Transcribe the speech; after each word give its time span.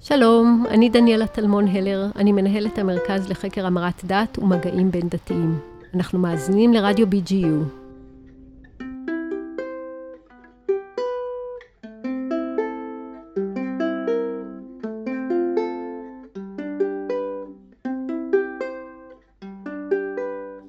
שלום, 0.00 0.64
אני 0.68 0.88
דניאלה 0.88 1.26
טלמון 1.26 1.68
הלר, 1.68 2.06
אני 2.16 2.32
מנהלת 2.32 2.78
המרכז 2.78 3.30
לחקר 3.30 3.66
המרת 3.66 4.04
דת 4.04 4.38
ומגעים 4.38 4.90
בין 4.90 5.08
דתיים. 5.08 5.58
אנחנו 5.94 6.18
מאזינים 6.18 6.72
לרדיו 6.72 7.06
BGU. 7.06 7.84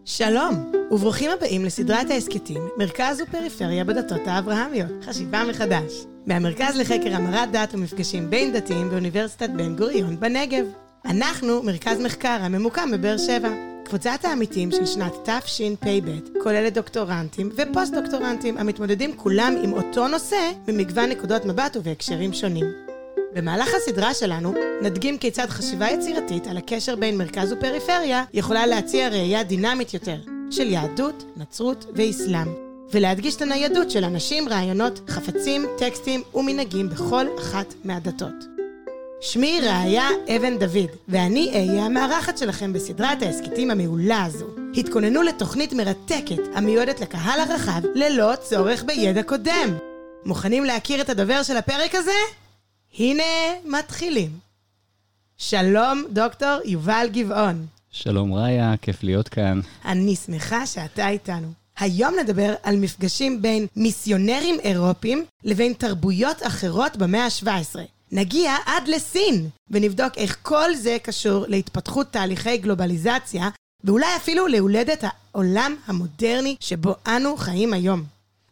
שלום, 0.06 0.65
וברוכים 0.96 1.32
הבאים 1.32 1.66
לסדרת 1.66 2.10
ההסכתים 2.10 2.68
מרכז 2.78 3.22
ופריפריה 3.22 3.84
בדתות 3.84 4.22
האברהמיות, 4.26 4.92
חשיבה 5.06 5.44
מחדש. 5.50 6.06
מהמרכז 6.26 6.78
לחקר 6.78 7.16
המרת 7.16 7.52
דת 7.52 7.74
ומפגשים 7.74 8.30
בין 8.30 8.54
דתיים 8.54 8.90
באוניברסיטת 8.90 9.50
בן 9.50 9.76
גוריון 9.76 10.20
בנגב. 10.20 10.66
אנחנו 11.06 11.64
מרכז 11.64 12.00
מחקר 12.00 12.38
הממוקם 12.42 12.92
בבאר 12.92 13.18
שבע. 13.18 13.50
קבוצת 13.86 14.20
העמיתים 14.24 14.72
של 14.72 14.86
שנת 14.86 15.30
תשפ"ב 15.30 16.10
כוללת 16.44 16.74
דוקטורנטים 16.74 17.50
ופוסט-דוקטורנטים 17.56 18.58
המתמודדים 18.58 19.18
כולם 19.18 19.56
עם 19.64 19.74
אותו 19.74 20.08
נושא 20.08 20.52
ממגוון 20.68 21.10
נקודות 21.10 21.46
מבט 21.46 21.78
ובהקשרים 21.78 22.34
שונים. 22.34 22.66
במהלך 23.34 23.70
הסדרה 23.78 24.14
שלנו 24.14 24.54
נדגים 24.82 25.18
כיצד 25.18 25.50
חשיבה 25.50 25.90
יצירתית 25.90 26.48
על 26.48 26.58
הקשר 26.58 26.96
בין 26.96 27.18
מרכז 27.18 27.52
ופריפריה 27.52 28.24
יכולה 28.34 28.66
להציע 28.66 29.10
ראייה 29.10 29.44
דינמית 29.44 29.94
יותר 29.94 30.35
של 30.52 30.72
יהדות, 30.72 31.24
נצרות 31.38 31.86
ואסלאם, 31.96 32.48
ולהדגיש 32.92 33.36
את 33.36 33.42
הניידות 33.42 33.92
של 33.92 34.04
אנשים, 34.04 34.50
רעיונות, 34.50 35.10
חפצים, 35.10 35.66
טקסטים 35.78 36.24
ומנהגים 36.34 36.90
בכל 36.90 37.26
אחת 37.40 37.74
מהדתות. 37.84 38.56
שמי 39.22 39.60
ראיה 39.62 40.08
אבן 40.36 40.58
דוד, 40.58 40.90
ואני 41.08 41.50
אהיה 41.54 41.86
המארחת 41.86 42.38
שלכם 42.38 42.74
בסדרת 42.74 43.22
ההסכתים 43.22 43.72
המעולה 43.72 44.24
הזו. 44.24 44.46
התכוננו 44.78 45.22
לתוכנית 45.22 45.74
מרתקת 45.74 46.42
המיועדת 46.56 47.00
לקהל 47.00 47.40
הרחב 47.40 47.82
ללא 47.96 48.36
צורך 48.36 48.84
בידע 48.84 49.24
קודם. 49.24 49.78
מוכנים 50.26 50.64
להכיר 50.64 51.02
את 51.02 51.10
הדובר 51.10 51.44
של 51.44 51.58
הפרק 51.58 51.96
הזה? 51.96 52.12
הנה 53.00 53.24
מתחילים. 53.66 54.30
שלום, 55.38 56.04
דוקטור 56.10 56.58
יובל 56.66 57.08
גבעון. 57.12 57.75
שלום 57.96 58.34
ראיה, 58.34 58.78
כיף 58.82 59.04
להיות 59.04 59.30
כאן. 59.30 59.60
אני 59.86 60.16
שמחה 60.16 60.66
שאתה 60.66 61.10
איתנו. 61.10 61.48
היום 61.80 62.14
נדבר 62.22 62.54
על 62.64 62.78
מפגשים 62.78 63.42
בין 63.42 63.68
מיסיונרים 63.76 64.60
אירופים 64.60 65.26
לבין 65.44 65.74
תרבויות 65.74 66.38
אחרות 66.48 66.98
במאה 66.98 67.26
ה-17. 67.26 67.80
נגיע 68.12 68.56
עד 68.66 68.88
לסין, 68.88 69.50
ונבדוק 69.70 70.18
איך 70.18 70.38
כל 70.42 70.76
זה 70.76 70.98
קשור 71.04 71.46
להתפתחות 71.48 72.12
תהליכי 72.12 72.58
גלובליזציה, 72.58 73.50
ואולי 73.84 74.16
אפילו 74.16 74.48
להולדת 74.48 75.04
העולם 75.04 75.76
המודרני 75.86 76.56
שבו 76.60 76.96
אנו 77.08 77.38
חיים 77.38 77.74
היום. 77.74 78.04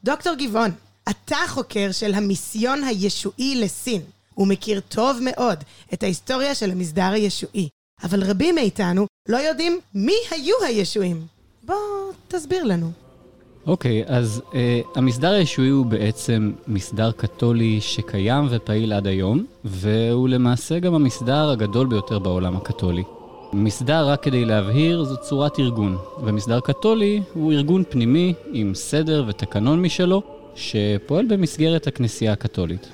דוקטור 0.04 0.34
גבעון, 0.34 0.72
אתה 1.10 1.38
חוקר 1.48 1.92
של 1.92 2.14
המיסיון 2.14 2.84
הישועי 2.84 3.56
לסין. 3.56 4.02
הוא 4.34 4.48
מכיר 4.48 4.80
טוב 4.90 5.18
מאוד 5.22 5.64
את 5.94 6.04
ההיסטוריה 6.04 6.56
של 6.56 6.72
המסדר 6.72 7.12
הישועי. 7.12 7.70
אבל 8.04 8.24
רבים 8.24 8.56
מאיתנו 8.56 9.06
לא 9.30 9.38
יודעים 9.38 9.80
מי 9.96 10.14
היו 10.32 10.56
הישועים. 10.68 11.22
בוא 11.64 11.76
תסביר 12.28 12.64
לנו. 12.64 12.92
אוקיי, 13.68 14.04
okay, 14.04 14.12
אז 14.12 14.42
uh, 14.52 14.56
המסדר 14.96 15.32
הישועי 15.32 15.70
הוא 15.70 15.86
בעצם 15.86 16.52
מסדר 16.68 17.12
קתולי 17.12 17.82
שקיים 17.82 18.48
ופעיל 18.50 18.94
עד 18.94 19.08
היום, 19.08 19.46
והוא 19.66 20.30
למעשה 20.30 20.80
גם 20.80 20.94
המסדר 20.94 21.50
הגדול 21.50 21.88
ביותר 21.88 22.20
בעולם 22.20 22.56
הקתולי. 22.56 23.04
מסדר, 23.54 24.08
רק 24.10 24.24
כדי 24.24 24.46
להבהיר, 24.46 25.04
זו 25.04 25.18
צורת 25.18 25.60
ארגון, 25.60 25.98
ומסדר 26.24 26.60
קתולי 26.60 27.22
הוא 27.34 27.54
ארגון 27.54 27.84
פנימי 27.90 28.34
עם 28.52 28.76
סדר 28.76 29.26
ותקנון 29.28 29.82
משלו, 29.82 30.22
שפועל 30.56 31.26
במסגרת 31.26 31.88
הכנסייה 31.88 32.34
הקתולית. 32.34 32.88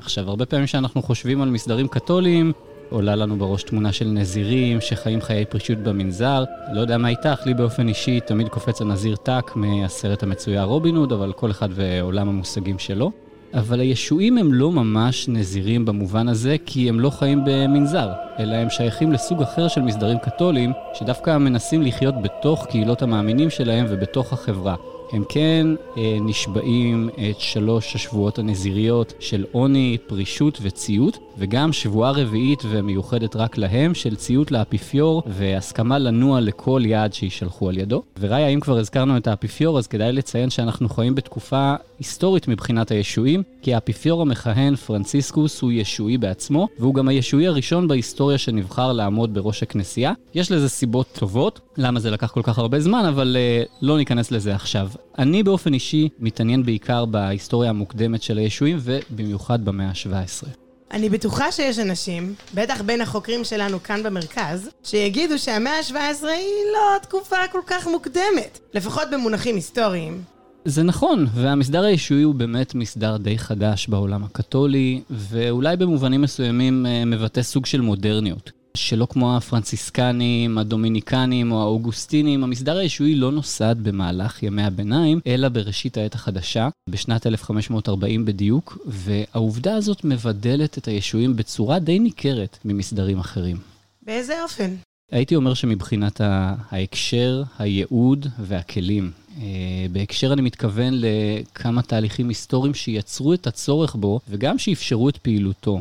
עכשיו, 0.00 0.28
הרבה 0.28 0.46
פעמים 0.46 0.66
כשאנחנו 0.66 1.02
חושבים 1.02 1.42
על 1.42 1.50
מסדרים 1.50 1.88
קתוליים, 1.88 2.52
עולה 2.90 3.16
לנו 3.16 3.36
בראש 3.36 3.62
תמונה 3.62 3.92
של 3.92 4.04
נזירים 4.04 4.80
שחיים 4.80 5.20
חיי 5.20 5.44
פרישות 5.44 5.78
במנזר. 5.78 6.44
לא 6.72 6.80
יודע 6.80 6.98
מה 6.98 7.08
איתך, 7.08 7.46
לי 7.46 7.54
באופן 7.54 7.88
אישי 7.88 8.20
תמיד 8.20 8.48
קופץ 8.48 8.80
הנזיר 8.80 9.16
טאק 9.16 9.56
מהסרט 9.56 10.22
המצויר 10.22 10.62
רובין 10.62 10.96
הוד, 10.96 11.12
אבל 11.12 11.32
כל 11.32 11.50
אחד 11.50 11.68
ועולם 11.72 12.28
המושגים 12.28 12.78
שלו. 12.78 13.10
אבל 13.54 13.80
הישועים 13.80 14.38
הם 14.38 14.54
לא 14.54 14.72
ממש 14.72 15.28
נזירים 15.28 15.84
במובן 15.84 16.28
הזה, 16.28 16.56
כי 16.66 16.88
הם 16.88 17.00
לא 17.00 17.10
חיים 17.10 17.42
במנזר, 17.46 18.08
אלא 18.38 18.54
הם 18.54 18.70
שייכים 18.70 19.12
לסוג 19.12 19.42
אחר 19.42 19.68
של 19.68 19.82
מסדרים 19.82 20.18
קתוליים, 20.18 20.72
שדווקא 20.94 21.38
מנסים 21.38 21.82
לחיות 21.82 22.14
בתוך 22.22 22.66
קהילות 22.66 23.02
המאמינים 23.02 23.50
שלהם 23.50 23.86
ובתוך 23.88 24.32
החברה. 24.32 24.74
הם 25.12 25.24
כן 25.28 25.66
אה, 25.96 26.16
נשבעים 26.20 27.08
את 27.30 27.40
שלוש 27.40 27.94
השבועות 27.94 28.38
הנזיריות 28.38 29.12
של 29.18 29.44
עוני, 29.52 29.96
פרישות 30.06 30.58
וציות, 30.62 31.18
וגם 31.38 31.72
שבועה 31.72 32.10
רביעית 32.10 32.62
ומיוחדת 32.70 33.36
רק 33.36 33.58
להם 33.58 33.94
של 33.94 34.16
ציות 34.16 34.52
לאפיפיור 34.52 35.22
והסכמה 35.26 35.98
לנוע 35.98 36.40
לכל 36.40 36.82
יעד 36.84 37.12
שישלחו 37.12 37.68
על 37.68 37.78
ידו. 37.78 38.02
וראיה, 38.20 38.48
אם 38.48 38.60
כבר 38.60 38.78
הזכרנו 38.78 39.16
את 39.16 39.26
האפיפיור, 39.26 39.78
אז 39.78 39.86
כדאי 39.86 40.12
לציין 40.12 40.50
שאנחנו 40.50 40.88
חיים 40.88 41.14
בתקופה 41.14 41.74
היסטורית 41.98 42.48
מבחינת 42.48 42.90
הישועים, 42.90 43.42
כי 43.62 43.74
האפיפיור 43.74 44.22
המכהן, 44.22 44.76
פרנציסקוס, 44.76 45.62
הוא 45.62 45.72
ישועי 45.72 46.18
בעצמו, 46.18 46.68
והוא 46.78 46.94
גם 46.94 47.08
הישועי 47.08 47.46
הראשון 47.46 47.88
בהיסטוריה 47.88 48.38
שנבחר 48.38 48.92
לעמוד 48.92 49.34
בראש 49.34 49.62
הכנסייה. 49.62 50.12
יש 50.34 50.52
לזה 50.52 50.68
סיבות 50.68 51.06
טובות, 51.18 51.60
למה 51.76 52.00
זה 52.00 52.10
לקח 52.10 52.30
כל 52.30 52.42
כך 52.42 52.58
הרבה 52.58 52.80
זמן, 52.80 53.04
אבל 53.08 53.36
uh, 53.36 53.68
לא 53.82 53.96
ניכנס 53.96 54.30
לזה 54.30 54.54
עכשיו. 54.54 54.88
אני 55.18 55.42
באופן 55.42 55.74
אישי 55.74 56.08
מתעניין 56.18 56.62
בעיקר 56.62 57.04
בהיסטוריה 57.04 57.70
המוקדמת 57.70 58.22
של 58.22 58.38
הישועים, 58.38 58.78
ובמיוחד 58.80 59.64
במאה 59.64 59.88
ה-17. 59.88 60.65
אני 60.90 61.08
בטוחה 61.08 61.52
שיש 61.52 61.78
אנשים, 61.78 62.34
בטח 62.54 62.82
בין 62.82 63.00
החוקרים 63.00 63.44
שלנו 63.44 63.82
כאן 63.82 64.02
במרכז, 64.02 64.70
שיגידו 64.84 65.38
שהמאה 65.38 65.72
ה-17 65.78 66.26
היא 66.26 66.72
לא 66.72 66.98
תקופה 67.02 67.36
כל 67.52 67.60
כך 67.66 67.86
מוקדמת, 67.86 68.58
לפחות 68.74 69.08
במונחים 69.12 69.54
היסטוריים. 69.54 70.22
זה 70.64 70.82
נכון, 70.82 71.26
והמסדר 71.34 71.84
הישועי 71.84 72.22
הוא 72.22 72.34
באמת 72.34 72.74
מסדר 72.74 73.16
די 73.16 73.38
חדש 73.38 73.88
בעולם 73.88 74.24
הקתולי, 74.24 75.00
ואולי 75.10 75.76
במובנים 75.76 76.22
מסוימים 76.22 76.86
אה, 76.86 77.04
מבטא 77.04 77.42
סוג 77.42 77.66
של 77.66 77.80
מודרניות. 77.80 78.50
שלא 78.76 79.06
כמו 79.10 79.36
הפרנציסקנים, 79.36 80.58
הדומיניקנים 80.58 81.52
או 81.52 81.62
האוגוסטינים, 81.62 82.44
המסדר 82.44 82.76
הישועי 82.76 83.14
לא 83.14 83.32
נוסד 83.32 83.76
במהלך 83.82 84.42
ימי 84.42 84.62
הביניים, 84.62 85.20
אלא 85.26 85.48
בראשית 85.48 85.96
העת 85.96 86.14
החדשה, 86.14 86.68
בשנת 86.90 87.26
1540 87.26 88.24
בדיוק, 88.24 88.78
והעובדה 88.86 89.74
הזאת 89.74 90.04
מבדלת 90.04 90.78
את 90.78 90.88
הישועים 90.88 91.36
בצורה 91.36 91.78
די 91.78 91.98
ניכרת 91.98 92.58
ממסדרים 92.64 93.18
אחרים. 93.18 93.56
באיזה 94.02 94.42
אופן? 94.42 94.74
הייתי 95.12 95.36
אומר 95.36 95.54
שמבחינת 95.54 96.20
ההקשר, 96.20 97.42
הייעוד 97.58 98.26
והכלים. 98.38 99.10
אה, 99.38 99.86
בהקשר 99.92 100.32
אני 100.32 100.42
מתכוון 100.42 100.94
לכמה 100.96 101.82
תהליכים 101.82 102.28
היסטוריים 102.28 102.74
שיצרו 102.74 103.34
את 103.34 103.46
הצורך 103.46 103.94
בו 103.94 104.20
וגם 104.28 104.58
שאפשרו 104.58 105.08
את 105.08 105.16
פעילותו. 105.16 105.80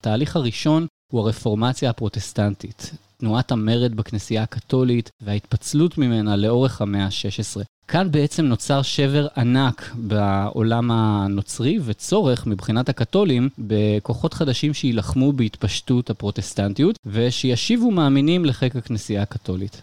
התהליך 0.00 0.36
הראשון 0.36 0.86
הוא 1.12 1.20
הרפורמציה 1.20 1.90
הפרוטסטנטית, 1.90 2.90
תנועת 3.16 3.52
המרד 3.52 3.94
בכנסייה 3.94 4.42
הקתולית 4.42 5.10
וההתפצלות 5.20 5.98
ממנה 5.98 6.36
לאורך 6.36 6.80
המאה 6.80 7.04
ה-16. 7.04 7.62
כאן 7.88 8.10
בעצם 8.10 8.44
נוצר 8.44 8.82
שבר 8.82 9.26
ענק 9.36 9.90
בעולם 9.94 10.90
הנוצרי 10.90 11.78
וצורך 11.84 12.46
מבחינת 12.46 12.88
הקתולים 12.88 13.48
בכוחות 13.58 14.34
חדשים 14.34 14.74
שיילחמו 14.74 15.32
בהתפשטות 15.32 16.10
הפרוטסטנטיות 16.10 16.98
ושישיבו 17.06 17.90
מאמינים 17.90 18.44
לחיק 18.44 18.76
הכנסייה 18.76 19.22
הקתולית. 19.22 19.82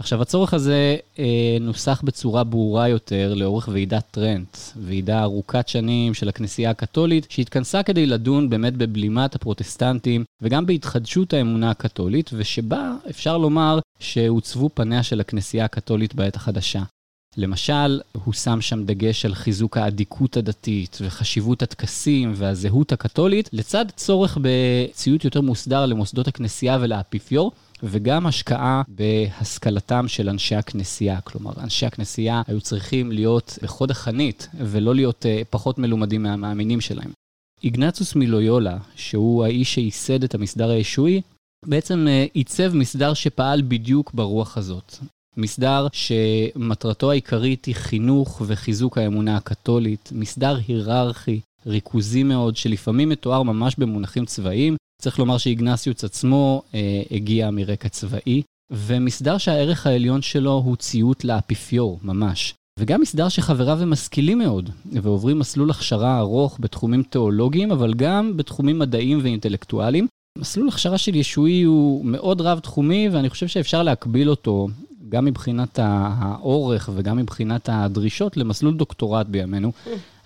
עכשיו, 0.00 0.22
הצורך 0.22 0.54
הזה 0.54 0.96
אה, 1.18 1.56
נוסח 1.60 2.02
בצורה 2.04 2.44
ברורה 2.44 2.88
יותר 2.88 3.34
לאורך 3.34 3.68
ועידת 3.72 4.04
טרנט, 4.10 4.56
ועידה 4.76 5.22
ארוכת 5.22 5.68
שנים 5.68 6.14
של 6.14 6.28
הכנסייה 6.28 6.70
הקתולית, 6.70 7.26
שהתכנסה 7.30 7.82
כדי 7.82 8.06
לדון 8.06 8.50
באמת 8.50 8.76
בבלימת 8.76 9.34
הפרוטסטנטים 9.34 10.24
וגם 10.42 10.66
בהתחדשות 10.66 11.34
האמונה 11.34 11.70
הקתולית, 11.70 12.30
ושבה 12.32 12.92
אפשר 13.10 13.38
לומר 13.38 13.78
שהוצבו 13.98 14.70
פניה 14.74 15.02
של 15.02 15.20
הכנסייה 15.20 15.64
הקתולית 15.64 16.14
בעת 16.14 16.36
החדשה. 16.36 16.82
למשל, 17.36 18.00
הוא 18.24 18.34
שם 18.34 18.60
שם 18.60 18.84
דגש 18.84 19.24
על 19.24 19.34
חיזוק 19.34 19.76
האדיקות 19.76 20.36
הדתית 20.36 20.98
וחשיבות 21.00 21.62
הטקסים 21.62 22.32
והזהות 22.34 22.92
הקתולית, 22.92 23.50
לצד 23.52 23.84
צורך 23.96 24.38
בציות 24.42 25.24
יותר 25.24 25.40
מוסדר 25.40 25.86
למוסדות 25.86 26.28
הכנסייה 26.28 26.78
ולאפיפיור, 26.80 27.52
וגם 27.82 28.26
השקעה 28.26 28.82
בהשכלתם 28.88 30.08
של 30.08 30.28
אנשי 30.28 30.54
הכנסייה. 30.54 31.20
כלומר, 31.20 31.52
אנשי 31.62 31.86
הכנסייה 31.86 32.42
היו 32.46 32.60
צריכים 32.60 33.12
להיות 33.12 33.58
בחוד 33.62 33.90
החנית, 33.90 34.48
ולא 34.54 34.94
להיות 34.94 35.24
uh, 35.24 35.44
פחות 35.50 35.78
מלומדים 35.78 36.22
מהמאמינים 36.22 36.80
שלהם. 36.80 37.10
איגנצוס 37.64 38.16
מלויולה, 38.16 38.78
שהוא 38.96 39.44
האיש 39.44 39.74
שייסד 39.74 40.24
את 40.24 40.34
המסדר 40.34 40.70
הישועי, 40.70 41.20
בעצם 41.66 42.06
uh, 42.06 42.30
עיצב 42.34 42.74
מסדר 42.74 43.14
שפעל 43.14 43.62
בדיוק 43.62 44.14
ברוח 44.14 44.58
הזאת. 44.58 44.96
מסדר 45.36 45.86
שמטרתו 45.92 47.10
העיקרית 47.10 47.64
היא 47.64 47.74
חינוך 47.74 48.42
וחיזוק 48.46 48.98
האמונה 48.98 49.36
הקתולית, 49.36 50.10
מסדר 50.14 50.58
היררכי, 50.68 51.40
ריכוזי 51.66 52.22
מאוד, 52.22 52.56
שלפעמים 52.56 53.08
מתואר 53.08 53.42
ממש 53.42 53.74
במונחים 53.78 54.24
צבאיים. 54.24 54.76
צריך 55.02 55.18
לומר 55.18 55.38
שאיגנסיוס 55.38 56.04
עצמו 56.04 56.62
אה, 56.74 57.02
הגיע 57.10 57.50
מרקע 57.50 57.88
צבאי, 57.88 58.42
ומסדר 58.72 59.38
שהערך 59.38 59.86
העליון 59.86 60.22
שלו 60.22 60.52
הוא 60.52 60.76
ציות 60.76 61.24
לאפיפיור, 61.24 61.98
ממש. 62.02 62.54
וגם 62.78 63.00
מסדר 63.00 63.28
שחבריו 63.28 63.82
הם 63.82 63.90
משכילים 63.90 64.38
מאוד, 64.38 64.70
ועוברים 64.92 65.38
מסלול 65.38 65.70
הכשרה 65.70 66.18
ארוך 66.18 66.56
בתחומים 66.60 67.02
תיאולוגיים, 67.02 67.72
אבל 67.72 67.94
גם 67.94 68.36
בתחומים 68.36 68.78
מדעיים 68.78 69.18
ואינטלקטואליים. 69.22 70.06
מסלול 70.38 70.68
הכשרה 70.68 70.98
של 70.98 71.14
ישועי 71.14 71.62
הוא 71.62 72.04
מאוד 72.04 72.40
רב-תחומי, 72.40 73.08
ואני 73.12 73.30
חושב 73.30 73.46
שאפשר 73.46 73.82
להקביל 73.82 74.30
אותו 74.30 74.68
גם 75.08 75.24
מבחינת 75.24 75.78
האורך 75.82 76.90
וגם 76.94 77.16
מבחינת 77.16 77.68
הדרישות 77.72 78.36
למסלול 78.36 78.74
דוקטורט 78.74 79.26
בימינו. 79.26 79.72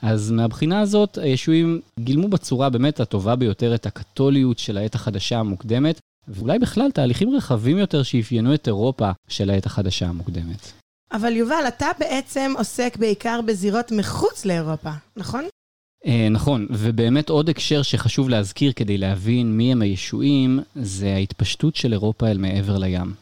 אז 0.02 0.30
מהבחינה 0.30 0.80
הזאת, 0.80 1.18
הישועים 1.18 1.80
גילמו 2.00 2.28
בצורה 2.28 2.70
באמת 2.70 3.00
הטובה 3.00 3.36
ביותר 3.36 3.74
את 3.74 3.86
הקתוליות 3.86 4.58
של 4.58 4.78
העת 4.78 4.94
החדשה 4.94 5.38
המוקדמת, 5.38 5.98
ואולי 6.28 6.58
בכלל 6.58 6.90
תהליכים 6.90 7.34
רחבים 7.34 7.78
יותר 7.78 8.02
שאפיינו 8.02 8.54
את 8.54 8.66
אירופה 8.66 9.10
של 9.28 9.50
העת 9.50 9.66
החדשה 9.66 10.06
המוקדמת. 10.06 10.72
אבל 11.12 11.36
יובל, 11.36 11.64
אתה 11.68 11.86
בעצם 11.98 12.52
עוסק 12.58 12.96
בעיקר 12.96 13.40
בזירות 13.46 13.92
מחוץ 13.92 14.44
לאירופה, 14.44 14.90
נכון? 15.16 15.44
אה, 16.06 16.28
נכון, 16.30 16.66
ובאמת 16.70 17.28
עוד 17.28 17.48
הקשר 17.48 17.82
שחשוב 17.82 18.28
להזכיר 18.28 18.72
כדי 18.72 18.98
להבין 18.98 19.56
מי 19.56 19.72
הם 19.72 19.82
הישועים, 19.82 20.60
זה 20.74 21.14
ההתפשטות 21.14 21.76
של 21.76 21.92
אירופה 21.92 22.28
אל 22.30 22.38
מעבר 22.38 22.78
לים. 22.78 23.21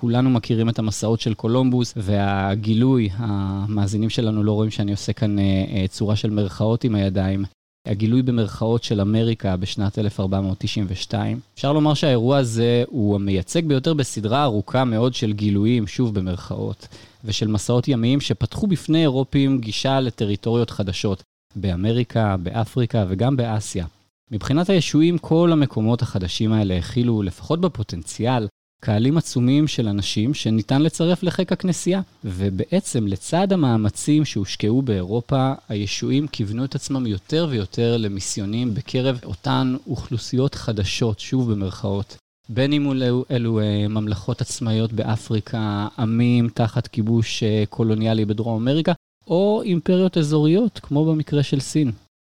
כולנו 0.00 0.30
מכירים 0.30 0.68
את 0.68 0.78
המסעות 0.78 1.20
של 1.20 1.34
קולומבוס, 1.34 1.94
והגילוי, 1.96 3.08
המאזינים 3.16 4.10
שלנו 4.10 4.44
לא 4.44 4.52
רואים 4.52 4.70
שאני 4.70 4.90
עושה 4.90 5.12
כאן 5.12 5.38
אה, 5.38 5.44
אה, 5.44 5.88
צורה 5.88 6.16
של 6.16 6.30
מרכאות 6.30 6.84
עם 6.84 6.94
הידיים. 6.94 7.44
הגילוי 7.86 8.22
במרכאות 8.22 8.84
של 8.84 9.00
אמריקה 9.00 9.56
בשנת 9.56 9.98
1492. 9.98 11.40
אפשר 11.54 11.72
לומר 11.72 11.94
שהאירוע 11.94 12.36
הזה 12.36 12.84
הוא 12.88 13.14
המייצג 13.14 13.66
ביותר 13.66 13.94
בסדרה 13.94 14.44
ארוכה 14.44 14.84
מאוד 14.84 15.14
של 15.14 15.32
גילויים, 15.32 15.86
שוב 15.86 16.14
במרכאות, 16.14 16.88
ושל 17.24 17.48
מסעות 17.48 17.88
ימיים 17.88 18.20
שפתחו 18.20 18.66
בפני 18.66 19.02
אירופים 19.02 19.58
גישה 19.58 20.00
לטריטוריות 20.00 20.70
חדשות, 20.70 21.22
באמריקה, 21.56 22.36
באפריקה 22.36 23.04
וגם 23.08 23.36
באסיה. 23.36 23.86
מבחינת 24.30 24.70
הישועים, 24.70 25.18
כל 25.18 25.52
המקומות 25.52 26.02
החדשים 26.02 26.52
האלה 26.52 26.78
הכילו, 26.78 27.22
לפחות 27.22 27.60
בפוטנציאל, 27.60 28.46
קהלים 28.86 29.18
עצומים 29.18 29.68
של 29.68 29.88
אנשים 29.88 30.34
שניתן 30.34 30.82
לצרף 30.82 31.22
לחיק 31.22 31.52
הכנסייה. 31.52 32.00
ובעצם 32.24 33.06
לצד 33.06 33.52
המאמצים 33.52 34.24
שהושקעו 34.24 34.82
באירופה, 34.82 35.52
הישועים 35.68 36.26
כיוונו 36.28 36.64
את 36.64 36.74
עצמם 36.74 37.06
יותר 37.06 37.46
ויותר 37.50 37.96
למיסיונים 37.96 38.74
בקרב 38.74 39.18
אותן 39.24 39.76
אוכלוסיות 39.86 40.54
חדשות, 40.54 41.20
שוב 41.20 41.52
במרכאות. 41.52 42.16
בין 42.48 42.72
אם 42.72 42.92
אלו, 42.92 43.24
אלו 43.30 43.60
אה, 43.60 43.88
ממלכות 43.88 44.40
עצמאיות 44.40 44.92
באפריקה, 44.92 45.88
עמים 45.98 46.48
תחת 46.48 46.86
כיבוש 46.86 47.42
אה, 47.42 47.64
קולוניאלי 47.68 48.24
בדרום 48.24 48.62
אמריקה, 48.62 48.92
או 49.26 49.62
אימפריות 49.64 50.18
אזוריות, 50.18 50.78
כמו 50.82 51.04
במקרה 51.04 51.42
של 51.42 51.60
סין. 51.60 51.92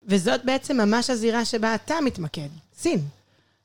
וזאת 0.07 0.45
בעצם 0.45 0.77
ממש 0.77 1.09
הזירה 1.09 1.45
שבה 1.45 1.75
אתה 1.75 1.95
מתמקד, 2.05 2.49
סין. 2.77 2.99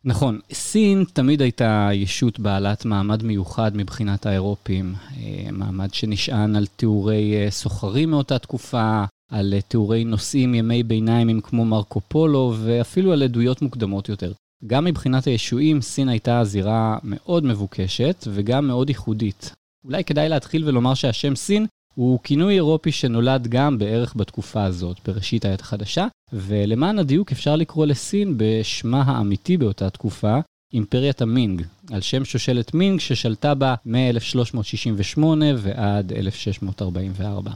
נכון, 0.06 0.40
סין 0.52 1.04
תמיד 1.12 1.42
הייתה 1.42 1.88
ישות 1.92 2.40
בעלת 2.40 2.84
מעמד 2.84 3.22
מיוחד 3.22 3.76
מבחינת 3.76 4.26
האירופים, 4.26 4.94
אה, 5.16 5.48
מעמד 5.52 5.94
שנשען 5.94 6.56
על 6.56 6.66
תיאורי 6.66 7.34
אה, 7.34 7.50
סוחרים 7.50 8.10
מאותה 8.10 8.38
תקופה, 8.38 9.04
על 9.30 9.54
אה, 9.54 9.60
תיאורי 9.60 10.04
נושאים 10.04 10.54
ימי 10.54 10.82
ביניימים 10.82 11.40
כמו 11.40 11.64
מרקו 11.64 12.00
פולו, 12.00 12.54
ואפילו 12.58 13.12
על 13.12 13.22
עדויות 13.22 13.62
מוקדמות 13.62 14.08
יותר. 14.08 14.32
גם 14.66 14.84
מבחינת 14.84 15.24
הישועים, 15.24 15.80
סין 15.80 16.08
הייתה 16.08 16.44
זירה 16.44 16.98
מאוד 17.04 17.44
מבוקשת 17.44 18.24
וגם 18.28 18.66
מאוד 18.66 18.88
ייחודית. 18.88 19.54
אולי 19.84 20.04
כדאי 20.04 20.28
להתחיל 20.28 20.64
ולומר 20.64 20.94
שהשם 20.94 21.36
סין 21.36 21.66
הוא 21.94 22.18
כינוי 22.22 22.54
אירופי 22.54 22.92
שנולד 22.92 23.46
גם 23.48 23.78
בערך 23.78 24.16
בתקופה 24.16 24.64
הזאת, 24.64 24.96
בראשית 25.06 25.44
העת 25.44 25.60
החדשה, 25.60 26.06
ולמען 26.32 26.98
הדיוק 26.98 27.32
אפשר 27.32 27.56
לקרוא 27.56 27.86
לסין 27.86 28.34
בשמה 28.36 29.02
האמיתי 29.02 29.56
באותה 29.56 29.90
תקופה, 29.90 30.38
אימפריית 30.72 31.22
המינג, 31.22 31.62
על 31.92 32.00
שם 32.00 32.24
שושלת 32.24 32.74
מינג 32.74 33.00
ששלטה 33.00 33.54
בה 33.54 33.74
מ-1368 33.86 35.22
ועד 35.56 36.12
1644. 36.12 37.50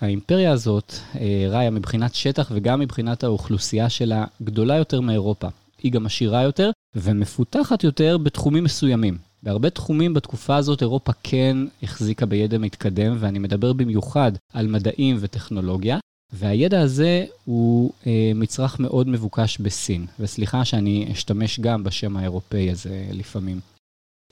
האימפריה 0.00 0.52
הזאת, 0.52 0.94
אה, 1.14 1.46
ראיה 1.50 1.70
מבחינת 1.70 2.14
שטח 2.14 2.50
וגם 2.54 2.80
מבחינת 2.80 3.24
האוכלוסייה 3.24 3.88
שלה, 3.88 4.24
גדולה 4.42 4.76
יותר 4.76 5.00
מאירופה. 5.00 5.48
היא 5.82 5.92
גם 5.92 6.06
עשירה 6.06 6.42
יותר 6.42 6.70
ומפותחת 6.94 7.84
יותר 7.84 8.18
בתחומים 8.18 8.64
מסוימים. 8.64 9.29
בהרבה 9.42 9.70
תחומים 9.70 10.14
בתקופה 10.14 10.56
הזאת 10.56 10.82
אירופה 10.82 11.12
כן 11.22 11.56
החזיקה 11.82 12.26
בידע 12.26 12.58
מתקדם, 12.58 13.16
ואני 13.20 13.38
מדבר 13.38 13.72
במיוחד 13.72 14.32
על 14.52 14.66
מדעים 14.66 15.16
וטכנולוגיה, 15.20 15.98
והידע 16.32 16.80
הזה 16.80 17.24
הוא 17.44 17.92
אה, 18.06 18.32
מצרך 18.34 18.80
מאוד 18.80 19.08
מבוקש 19.08 19.58
בסין, 19.58 20.06
וסליחה 20.20 20.64
שאני 20.64 21.08
אשתמש 21.12 21.60
גם 21.60 21.84
בשם 21.84 22.16
האירופאי 22.16 22.70
הזה 22.70 23.06
לפעמים. 23.12 23.60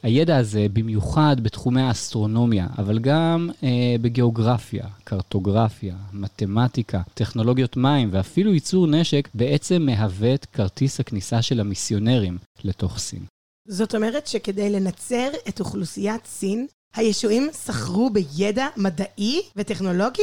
הידע 0.03 0.37
הזה, 0.37 0.67
במיוחד 0.73 1.37
בתחומי 1.43 1.83
האסטרונומיה, 1.83 2.67
אבל 2.79 2.99
גם 2.99 3.51
אה, 3.63 3.97
בגיאוגרפיה, 4.01 4.87
קרטוגרפיה, 5.05 5.97
מתמטיקה, 6.13 7.03
טכנולוגיות 7.15 7.77
מים 7.77 8.09
ואפילו 8.13 8.55
ייצור 8.55 8.87
נשק, 8.87 9.29
בעצם 9.35 9.83
מהווה 9.83 10.35
את 10.35 10.45
כרטיס 10.45 11.01
הכניסה 11.01 11.43
של 11.43 11.61
המיסיונרים 11.61 12.39
לתוך 12.65 12.99
סין. 12.99 13.23
זאת 13.71 13.95
אומרת 13.95 14.27
שכדי 14.27 14.71
לנצר 14.71 15.29
את 15.49 15.61
אוכלוסיית 15.61 16.27
סין, 16.27 16.67
הישועים 16.95 17.49
סחרו 17.53 18.11
בידע 18.11 18.67
מדעי 18.77 19.43
וטכנולוגי? 19.57 20.23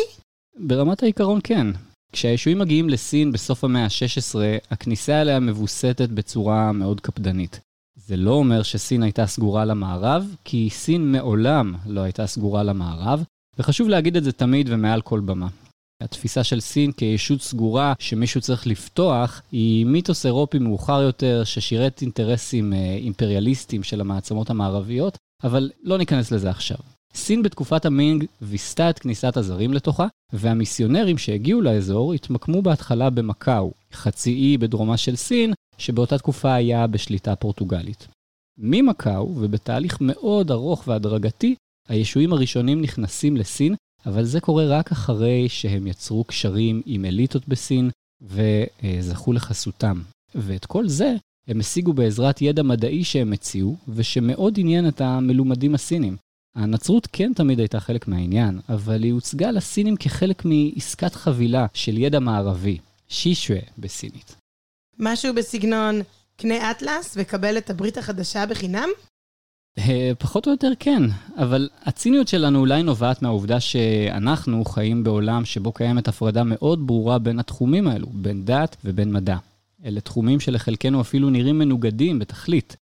ברמת 0.60 1.04
העיקרון 1.04 1.40
כן. 1.44 1.68
כשהישועים 2.12 2.60
מגיעים 2.60 2.90
לסין 2.90 3.32
בסוף 3.32 3.64
המאה 3.64 3.84
ה-16, 3.84 4.36
הכניסה 4.72 5.22
אליה 5.22 5.40
מבוסתת 5.40 6.10
בצורה 6.10 6.72
מאוד 6.72 7.02
קפדנית. 7.02 7.60
זה 7.96 8.18
לא 8.18 8.32
אומר 8.32 8.64
שסין 8.64 9.04
הייתה 9.04 9.28
סגורה 9.28 9.66
למערב, 9.66 10.36
כי 10.44 10.70
סין 10.72 11.12
מעולם 11.12 11.76
לא 11.88 12.02
הייתה 12.02 12.28
סגורה 12.28 12.64
למערב, 12.64 13.24
וחשוב 13.60 13.90
להגיד 13.90 14.18
את 14.18 14.24
זה 14.24 14.32
תמיד 14.32 14.68
ומעל 14.70 15.02
כל 15.02 15.20
במה. 15.20 15.48
התפיסה 16.04 16.44
של 16.44 16.60
סין 16.60 16.92
כישות 16.92 17.42
סגורה 17.42 17.94
שמישהו 18.00 18.42
צריך 18.42 18.68
לפתוח, 18.68 19.42
היא 19.52 19.86
מיתוס 19.86 20.26
אירופי 20.26 20.60
מאוחר 20.60 21.02
יותר 21.02 21.44
ששירת 21.44 22.02
אינטרסים 22.02 22.74
אה, 22.74 22.96
אימפריאליסטיים 22.96 23.84
של 23.84 24.02
המעצמות 24.02 24.50
המערביות, 24.50 25.18
אבל 25.44 25.72
לא 25.84 25.98
ניכנס 25.98 26.32
לזה 26.32 26.50
עכשיו. 26.50 26.78
סין 27.16 27.44
בתקופת 27.44 27.86
המינג 27.86 28.26
ויסתה 28.42 28.90
את 28.90 29.00
כניסת 29.00 29.38
הזרים 29.38 29.74
לתוכה, 29.74 30.08
והמיסיונרים 30.34 31.18
שהגיעו 31.18 31.62
לאזור 31.62 32.14
התמקמו 32.14 32.62
בהתחלה 32.62 33.10
במקאו, 33.10 33.72
חצי 33.94 34.34
אי 34.34 34.58
בדרומה 34.58 34.98
של 34.98 35.16
סין, 35.16 35.54
שבאותה 35.78 36.18
תקופה 36.18 36.54
היה 36.54 36.88
בשליטה 36.88 37.36
פורטוגלית. 37.36 38.08
ממקאו, 38.58 39.36
ובתהליך 39.36 39.98
מאוד 40.02 40.52
ארוך 40.52 40.88
והדרגתי, 40.88 41.56
הישועים 41.90 42.34
הראשונים 42.34 42.82
נכנסים 42.82 43.38
לסין 43.38 43.76
אבל 44.06 44.24
זה 44.24 44.40
קורה 44.40 44.66
רק 44.66 44.92
אחרי 44.92 45.50
שהם 45.50 45.88
יצרו 45.88 46.24
קשרים 46.24 46.82
עם 46.86 47.06
אליטות 47.06 47.48
בסין 47.48 47.90
וזכו 48.22 49.34
לחסותם. 49.34 50.02
ואת 50.36 50.66
כל 50.66 50.88
זה 50.88 51.16
הם 51.48 51.60
השיגו 51.60 51.94
בעזרת 51.94 52.42
ידע 52.42 52.64
מדעי 52.64 53.04
שהם 53.04 53.34
הציעו, 53.34 53.76
ושמאוד 53.88 54.54
עניין 54.58 54.88
את 54.88 55.02
המלומדים 55.02 55.76
הסינים. 55.76 56.18
הנצרות 56.56 57.08
כן 57.12 57.32
תמיד 57.36 57.60
הייתה 57.60 57.80
חלק 57.80 58.08
מהעניין, 58.08 58.60
אבל 58.70 59.04
היא 59.04 59.14
הוצגה 59.14 59.52
לסינים 59.52 59.98
כחלק 59.98 60.44
מעסקת 60.46 61.16
חבילה 61.16 61.66
של 61.74 61.98
ידע 61.98 62.20
מערבי, 62.20 62.78
שישווה 63.08 63.60
בסינית. 63.78 64.36
משהו 65.00 65.34
בסגנון 65.34 66.02
קנה 66.38 66.72
אטלס 66.72 67.14
וקבל 67.18 67.58
את 67.58 67.70
הברית 67.70 67.98
החדשה 67.98 68.46
בחינם? 68.46 68.90
אה, 69.80 70.12
פחות 70.20 70.48
או 70.48 70.52
יותר 70.52 70.72
כן, 70.80 71.04
אבל 71.38 71.70
הציניות 71.84 72.28
שלנו 72.28 72.60
אולי 72.60 72.84
נובעת 72.84 73.22
מהעובדה 73.22 73.60
שאנחנו 73.60 74.66
חיים 74.66 75.04
בעולם 75.04 75.46
שבו 75.46 75.72
קיימת 75.72 76.08
הפרדה 76.08 76.44
מאוד 76.44 76.88
ברורה 76.88 77.20
בין 77.20 77.40
התחומים 77.40 77.88
האלו, 77.88 78.08
בין 78.14 78.46
דת 78.46 78.76
ובין 78.86 79.14
מדע. 79.14 79.38
אלה 79.86 80.02
תחומים 80.02 80.40
שלחלקנו 80.40 81.02
אפילו 81.02 81.30
נראים 81.30 81.60
מנוגדים 81.60 82.20
בתכלית. 82.20 82.76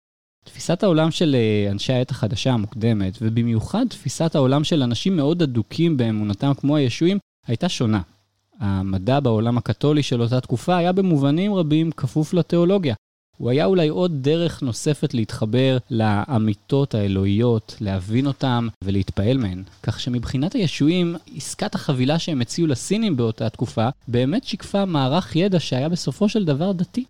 תפיסת 0.43 0.83
העולם 0.83 1.11
של 1.11 1.35
אה, 1.35 1.71
אנשי 1.71 1.93
העת 1.93 2.11
החדשה 2.11 2.51
המוקדמת, 2.51 3.17
ובמיוחד 3.21 3.85
תפיסת 3.89 4.35
העולם 4.35 4.63
של 4.63 4.83
אנשים 4.83 5.15
מאוד 5.15 5.41
אדוקים 5.41 5.97
באמונתם 5.97 6.51
כמו 6.57 6.75
הישועים, 6.75 7.17
הייתה 7.47 7.69
שונה. 7.69 8.01
המדע 8.59 9.19
בעולם 9.19 9.57
הקתולי 9.57 10.03
של 10.03 10.21
אותה 10.21 10.41
תקופה 10.41 10.77
היה 10.77 10.91
במובנים 10.91 11.53
רבים 11.53 11.91
כפוף 11.91 12.33
לתיאולוגיה. 12.33 12.95
הוא 13.37 13.49
היה 13.49 13.65
אולי 13.65 13.87
עוד 13.87 14.11
דרך 14.21 14.61
נוספת 14.61 15.13
להתחבר 15.13 15.77
לאמיתות 15.91 16.95
האלוהיות, 16.95 17.77
להבין 17.81 18.27
אותם 18.27 18.67
ולהתפעל 18.83 19.37
מהן. 19.37 19.63
כך 19.83 19.99
שמבחינת 19.99 20.53
הישועים, 20.53 21.15
עסקת 21.35 21.75
החבילה 21.75 22.19
שהם 22.19 22.41
הציעו 22.41 22.67
לסינים 22.67 23.17
באותה 23.17 23.49
תקופה, 23.49 23.89
באמת 24.07 24.43
שיקפה 24.43 24.85
מערך 24.85 25.35
ידע 25.35 25.59
שהיה 25.59 25.89
בסופו 25.89 26.29
של 26.29 26.45
דבר 26.45 26.71
דתי. 26.71 27.05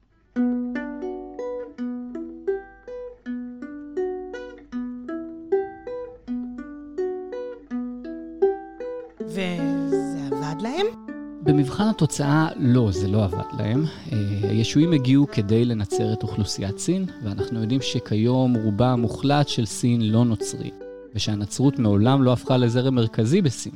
במבחן 11.53 11.87
התוצאה, 11.87 12.47
לא, 12.55 12.91
זה 12.91 13.07
לא 13.07 13.23
עבד 13.23 13.43
להם. 13.59 13.85
אה, 14.11 14.17
הישועים 14.49 14.93
הגיעו 14.93 15.27
כדי 15.31 15.65
לנצר 15.65 16.13
את 16.13 16.23
אוכלוסיית 16.23 16.77
סין, 16.79 17.05
ואנחנו 17.23 17.61
יודעים 17.61 17.81
שכיום 17.81 18.53
רובה 18.53 18.91
המוחלט 18.91 19.47
של 19.47 19.65
סין 19.65 20.01
לא 20.01 20.25
נוצרי, 20.25 20.71
ושהנצרות 21.15 21.79
מעולם 21.79 22.23
לא 22.23 22.33
הפכה 22.33 22.57
לזרם 22.57 22.95
מרכזי 22.95 23.41
בסין. 23.41 23.71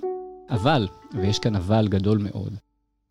אבל, 0.49 0.87
ויש 1.13 1.39
כאן 1.39 1.55
אבל 1.55 1.87
גדול 1.87 2.17
מאוד, 2.17 2.53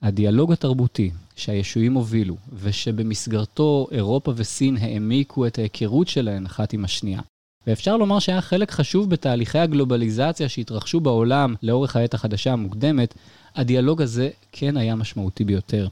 הדיאלוג 0.03 0.53
התרבותי 0.53 1.11
שהישועים 1.37 1.95
הובילו, 1.95 2.37
ושבמסגרתו 2.53 3.87
אירופה 3.93 4.33
וסין 4.37 4.77
העמיקו 4.77 5.47
את 5.47 5.59
ההיכרות 5.59 6.09
שלהן 6.09 6.47
אחת 6.47 6.73
עם 6.73 6.85
השנייה, 6.85 7.21
ואפשר 7.67 7.97
לומר 7.97 8.19
שהיה 8.19 8.41
חלק 8.41 8.71
חשוב 8.71 9.11
בתהליכי 9.11 9.59
הגלובליזציה 9.59 10.49
שהתרחשו 10.49 11.01
בעולם 11.01 11.55
לאורך 11.63 11.97
העת 11.97 12.15
החדשה 12.15 12.53
המוקדמת, 12.53 13.15
הדיאלוג 13.55 14.03
הזה 14.03 14.31
כן 14.53 14.77
היה 14.77 14.95
משמעותי 14.95 15.45
ביותר. 15.45 15.89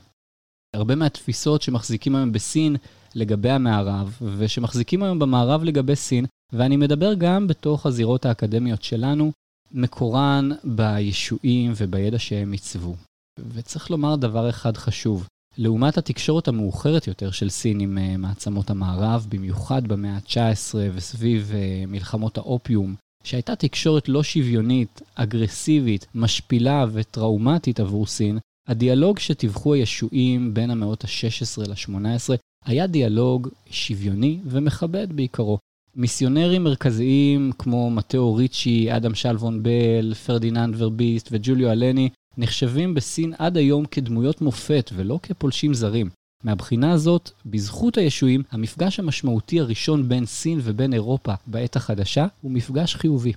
הרבה 0.74 0.94
מהתפיסות 0.94 1.62
שמחזיקים 1.62 2.16
היום 2.16 2.32
בסין 2.32 2.76
לגבי 3.14 3.50
המערב, 3.50 4.18
ושמחזיקים 4.38 5.02
היום 5.02 5.18
במערב 5.18 5.64
לגבי 5.64 5.96
סין, 5.96 6.26
ואני 6.52 6.76
מדבר 6.76 7.14
גם 7.14 7.46
בתוך 7.46 7.86
הזירות 7.86 8.26
האקדמיות 8.26 8.82
שלנו, 8.82 9.32
מקורן 9.72 10.50
בישועים 10.64 11.72
ובידע 11.76 12.18
שהם 12.18 12.52
עיצבו. 12.52 12.94
וצריך 13.38 13.90
לומר 13.90 14.16
דבר 14.16 14.50
אחד 14.50 14.76
חשוב, 14.76 15.28
לעומת 15.56 15.98
התקשורת 15.98 16.48
המאוחרת 16.48 17.06
יותר 17.06 17.30
של 17.30 17.50
סין 17.50 17.80
עם 17.80 17.98
uh, 17.98 18.16
מעצמות 18.18 18.70
המערב, 18.70 19.26
במיוחד 19.28 19.88
במאה 19.88 20.14
ה-19 20.14 20.74
וסביב 20.94 21.52
uh, 21.52 21.90
מלחמות 21.90 22.38
האופיום, 22.38 22.94
שהייתה 23.24 23.56
תקשורת 23.56 24.08
לא 24.08 24.22
שוויונית, 24.22 25.02
אגרסיבית, 25.14 26.06
משפילה 26.14 26.84
וטראומטית 26.92 27.80
עבור 27.80 28.06
סין, 28.06 28.38
הדיאלוג 28.68 29.18
שטיווחו 29.18 29.74
הישועים 29.74 30.54
בין 30.54 30.70
המאות 30.70 31.04
ה-16 31.04 31.68
ל-18 31.68 32.36
היה 32.64 32.86
דיאלוג 32.86 33.48
שוויוני 33.70 34.38
ומכבד 34.44 35.12
בעיקרו. 35.12 35.58
מיסיונרים 35.96 36.64
מרכזיים 36.64 37.52
כמו 37.58 37.90
מתאו 37.90 38.34
ריצ'י, 38.34 38.96
אדם 38.96 39.14
שלוון 39.14 39.62
בל, 39.62 40.14
פרדיננד 40.14 40.74
ורביסט 40.78 41.28
וג'וליו 41.32 41.70
אלני 41.70 42.08
נחשבים 42.38 42.94
בסין 42.94 43.34
עד 43.38 43.56
היום 43.56 43.84
כדמויות 43.86 44.40
מופת 44.40 44.90
ולא 44.94 45.18
כפולשים 45.22 45.74
זרים. 45.74 46.10
מהבחינה 46.44 46.92
הזאת, 46.92 47.30
בזכות 47.46 47.98
הישועים, 47.98 48.42
המפגש 48.50 48.98
המשמעותי 48.98 49.60
הראשון 49.60 50.08
בין 50.08 50.26
סין 50.26 50.60
ובין 50.62 50.92
אירופה 50.92 51.34
בעת 51.46 51.76
החדשה 51.76 52.26
הוא 52.40 52.50
מפגש 52.50 52.94
חיובי. 52.94 53.32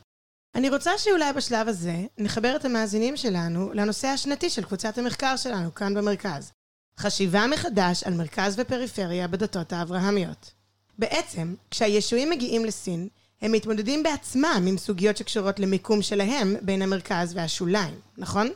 אני 0.55 0.69
רוצה 0.69 0.91
שאולי 0.97 1.33
בשלב 1.33 1.67
הזה 1.67 2.05
נחבר 2.17 2.55
את 2.55 2.65
המאזינים 2.65 3.17
שלנו 3.17 3.73
לנושא 3.73 4.07
השנתי 4.07 4.49
של 4.49 4.63
קבוצת 4.63 4.97
המחקר 4.97 5.35
שלנו 5.35 5.75
כאן 5.75 5.93
במרכז. 5.93 6.51
חשיבה 6.99 7.47
מחדש 7.47 8.03
על 8.03 8.13
מרכז 8.13 8.55
ופריפריה 8.59 9.27
בדתות 9.27 9.73
האברהמיות. 9.73 10.51
בעצם, 10.99 11.55
כשהישועים 11.71 12.29
מגיעים 12.29 12.65
לסין, 12.65 13.07
הם 13.41 13.51
מתמודדים 13.51 14.03
בעצמם 14.03 14.65
עם 14.67 14.77
סוגיות 14.77 15.17
שקשורות 15.17 15.59
למיקום 15.59 16.01
שלהם 16.01 16.55
בין 16.61 16.81
המרכז 16.81 17.35
והשוליים, 17.35 17.93
נכון? 18.17 18.47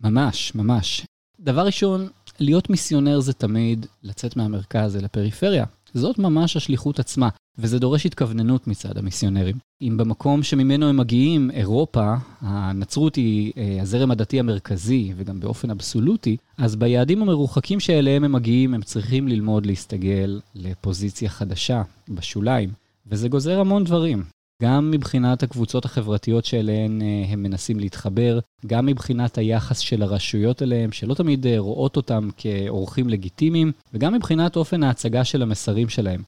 ממש, 0.00 0.54
ממש. 0.54 1.06
דבר 1.40 1.66
ראשון, 1.66 2.08
להיות 2.40 2.70
מיסיונר 2.70 3.20
זה 3.20 3.32
תמיד 3.32 3.86
לצאת 4.02 4.36
מהמרכז 4.36 4.96
אל 4.96 5.04
הפריפריה. 5.04 5.64
זאת 5.94 6.18
ממש 6.18 6.56
השליחות 6.56 6.98
עצמה, 6.98 7.28
וזה 7.58 7.78
דורש 7.78 8.06
התכווננות 8.06 8.66
מצד 8.66 8.98
המיסיונרים. 8.98 9.56
אם 9.82 9.96
במקום 9.96 10.42
שממנו 10.42 10.88
הם 10.88 10.96
מגיעים, 10.96 11.50
אירופה, 11.50 12.14
הנצרות 12.40 13.16
היא 13.16 13.52
אה, 13.56 13.78
הזרם 13.82 14.10
הדתי 14.10 14.40
המרכזי, 14.40 15.12
וגם 15.16 15.40
באופן 15.40 15.70
אבסולוטי, 15.70 16.36
אז 16.58 16.76
ביעדים 16.76 17.22
המרוחקים 17.22 17.80
שאליהם 17.80 18.24
הם 18.24 18.32
מגיעים, 18.32 18.74
הם 18.74 18.82
צריכים 18.82 19.28
ללמוד 19.28 19.66
להסתגל 19.66 20.40
לפוזיציה 20.54 21.28
חדשה, 21.28 21.82
בשוליים. 22.08 22.70
וזה 23.06 23.28
גוזר 23.28 23.60
המון 23.60 23.84
דברים. 23.84 24.22
גם 24.62 24.90
מבחינת 24.90 25.42
הקבוצות 25.42 25.84
החברתיות 25.84 26.44
שאליהן 26.44 27.02
אה, 27.02 27.24
הם 27.28 27.42
מנסים 27.42 27.80
להתחבר, 27.80 28.38
גם 28.66 28.86
מבחינת 28.86 29.38
היחס 29.38 29.78
של 29.78 30.02
הרשויות 30.02 30.62
אליהם, 30.62 30.92
שלא 30.92 31.14
תמיד 31.14 31.46
אה, 31.46 31.58
רואות 31.58 31.96
אותם 31.96 32.28
כאורחים 32.36 33.08
לגיטימיים, 33.08 33.72
וגם 33.94 34.14
מבחינת 34.14 34.56
אופן 34.56 34.82
ההצגה 34.82 35.24
של 35.24 35.42
המסרים 35.42 35.88
שלהם. 35.88 36.22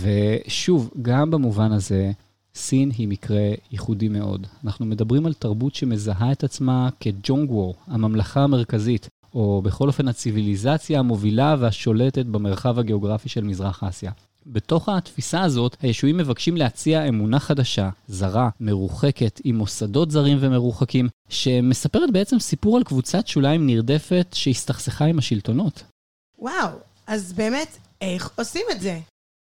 ושוב, 0.00 0.90
גם 1.02 1.30
במובן 1.30 1.72
הזה, 1.72 2.12
סין 2.54 2.90
היא 2.98 3.08
מקרה 3.08 3.50
ייחודי 3.72 4.08
מאוד. 4.08 4.46
אנחנו 4.64 4.86
מדברים 4.86 5.26
על 5.26 5.34
תרבות 5.34 5.74
שמזהה 5.74 6.32
את 6.32 6.44
עצמה 6.44 6.88
כג'ונגוור, 7.00 7.74
הממלכה 7.86 8.40
המרכזית, 8.40 9.08
או 9.34 9.62
בכל 9.62 9.88
אופן 9.88 10.08
הציוויליזציה 10.08 10.98
המובילה 10.98 11.56
והשולטת 11.58 12.26
במרחב 12.26 12.78
הגיאוגרפי 12.78 13.28
של 13.28 13.44
מזרח 13.44 13.84
אסיה. 13.84 14.12
בתוך 14.46 14.88
התפיסה 14.88 15.42
הזאת, 15.42 15.76
הישועים 15.80 16.16
מבקשים 16.16 16.56
להציע 16.56 17.08
אמונה 17.08 17.40
חדשה, 17.40 17.90
זרה, 18.08 18.48
מרוחקת, 18.60 19.40
עם 19.44 19.56
מוסדות 19.56 20.10
זרים 20.10 20.38
ומרוחקים, 20.40 21.08
שמספרת 21.28 22.12
בעצם 22.12 22.38
סיפור 22.38 22.76
על 22.76 22.84
קבוצת 22.84 23.26
שוליים 23.26 23.66
נרדפת 23.66 24.26
שהסתכסכה 24.32 25.04
עם 25.04 25.18
השלטונות. 25.18 25.82
וואו, 26.38 26.68
אז 27.06 27.32
באמת, 27.32 27.78
איך 28.00 28.30
עושים 28.36 28.62
את 28.72 28.80
זה? 28.80 29.00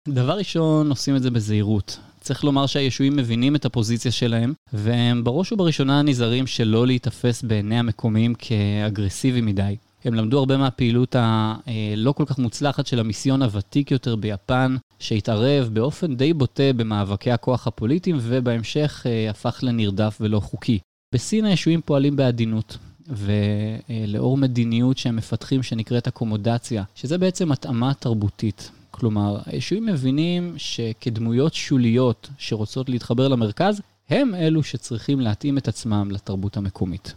דבר 0.09 0.37
ראשון, 0.37 0.89
עושים 0.89 1.15
את 1.15 1.23
זה 1.23 1.31
בזהירות. 1.31 1.99
צריך 2.21 2.43
לומר 2.43 2.65
שהישועים 2.65 3.15
מבינים 3.15 3.55
את 3.55 3.65
הפוזיציה 3.65 4.11
שלהם, 4.11 4.53
והם 4.73 5.23
בראש 5.23 5.51
ובראשונה 5.51 6.01
נזהרים 6.01 6.47
שלא 6.47 6.87
להיתפס 6.87 7.41
בעיני 7.43 7.79
המקומיים 7.79 8.33
כאגרסיביים 8.35 9.45
מדי. 9.45 9.75
הם 10.07 10.13
למדו 10.13 10.39
הרבה 10.39 10.57
מהפעילות 10.57 11.15
הלא 11.15 12.11
כל 12.11 12.25
כך 12.25 12.39
מוצלחת 12.39 12.87
של 12.87 12.99
המיסיון 12.99 13.41
הוותיק 13.41 13.91
יותר 13.91 14.15
ביפן, 14.15 14.75
שהתערב 14.99 15.69
באופן 15.73 16.15
די 16.15 16.33
בוטה 16.33 16.73
במאבקי 16.75 17.31
הכוח 17.31 17.67
הפוליטיים, 17.67 18.17
ובהמשך 18.21 19.05
אה, 19.05 19.29
הפך 19.29 19.59
לנרדף 19.63 20.17
ולא 20.21 20.39
חוקי. 20.39 20.79
בסין 21.15 21.45
הישועים 21.45 21.81
פועלים 21.81 22.15
בעדינות, 22.15 22.77
ולאור 23.07 24.37
מדיניות 24.37 24.97
שהם 24.97 25.15
מפתחים 25.15 25.63
שנקראת 25.63 26.07
אקומודציה, 26.07 26.83
שזה 26.95 27.17
בעצם 27.17 27.51
התאמה 27.51 27.93
תרבותית. 27.93 28.71
כלומר, 28.91 29.37
הישועים 29.45 29.85
מבינים 29.85 30.53
שכדמויות 30.57 31.53
שוליות 31.53 32.29
שרוצות 32.37 32.89
להתחבר 32.89 33.27
למרכז, 33.27 33.81
הם 34.09 34.35
אלו 34.35 34.63
שצריכים 34.63 35.19
להתאים 35.19 35.57
את 35.57 35.67
עצמם 35.67 36.11
לתרבות 36.11 36.57
המקומית. 36.57 37.13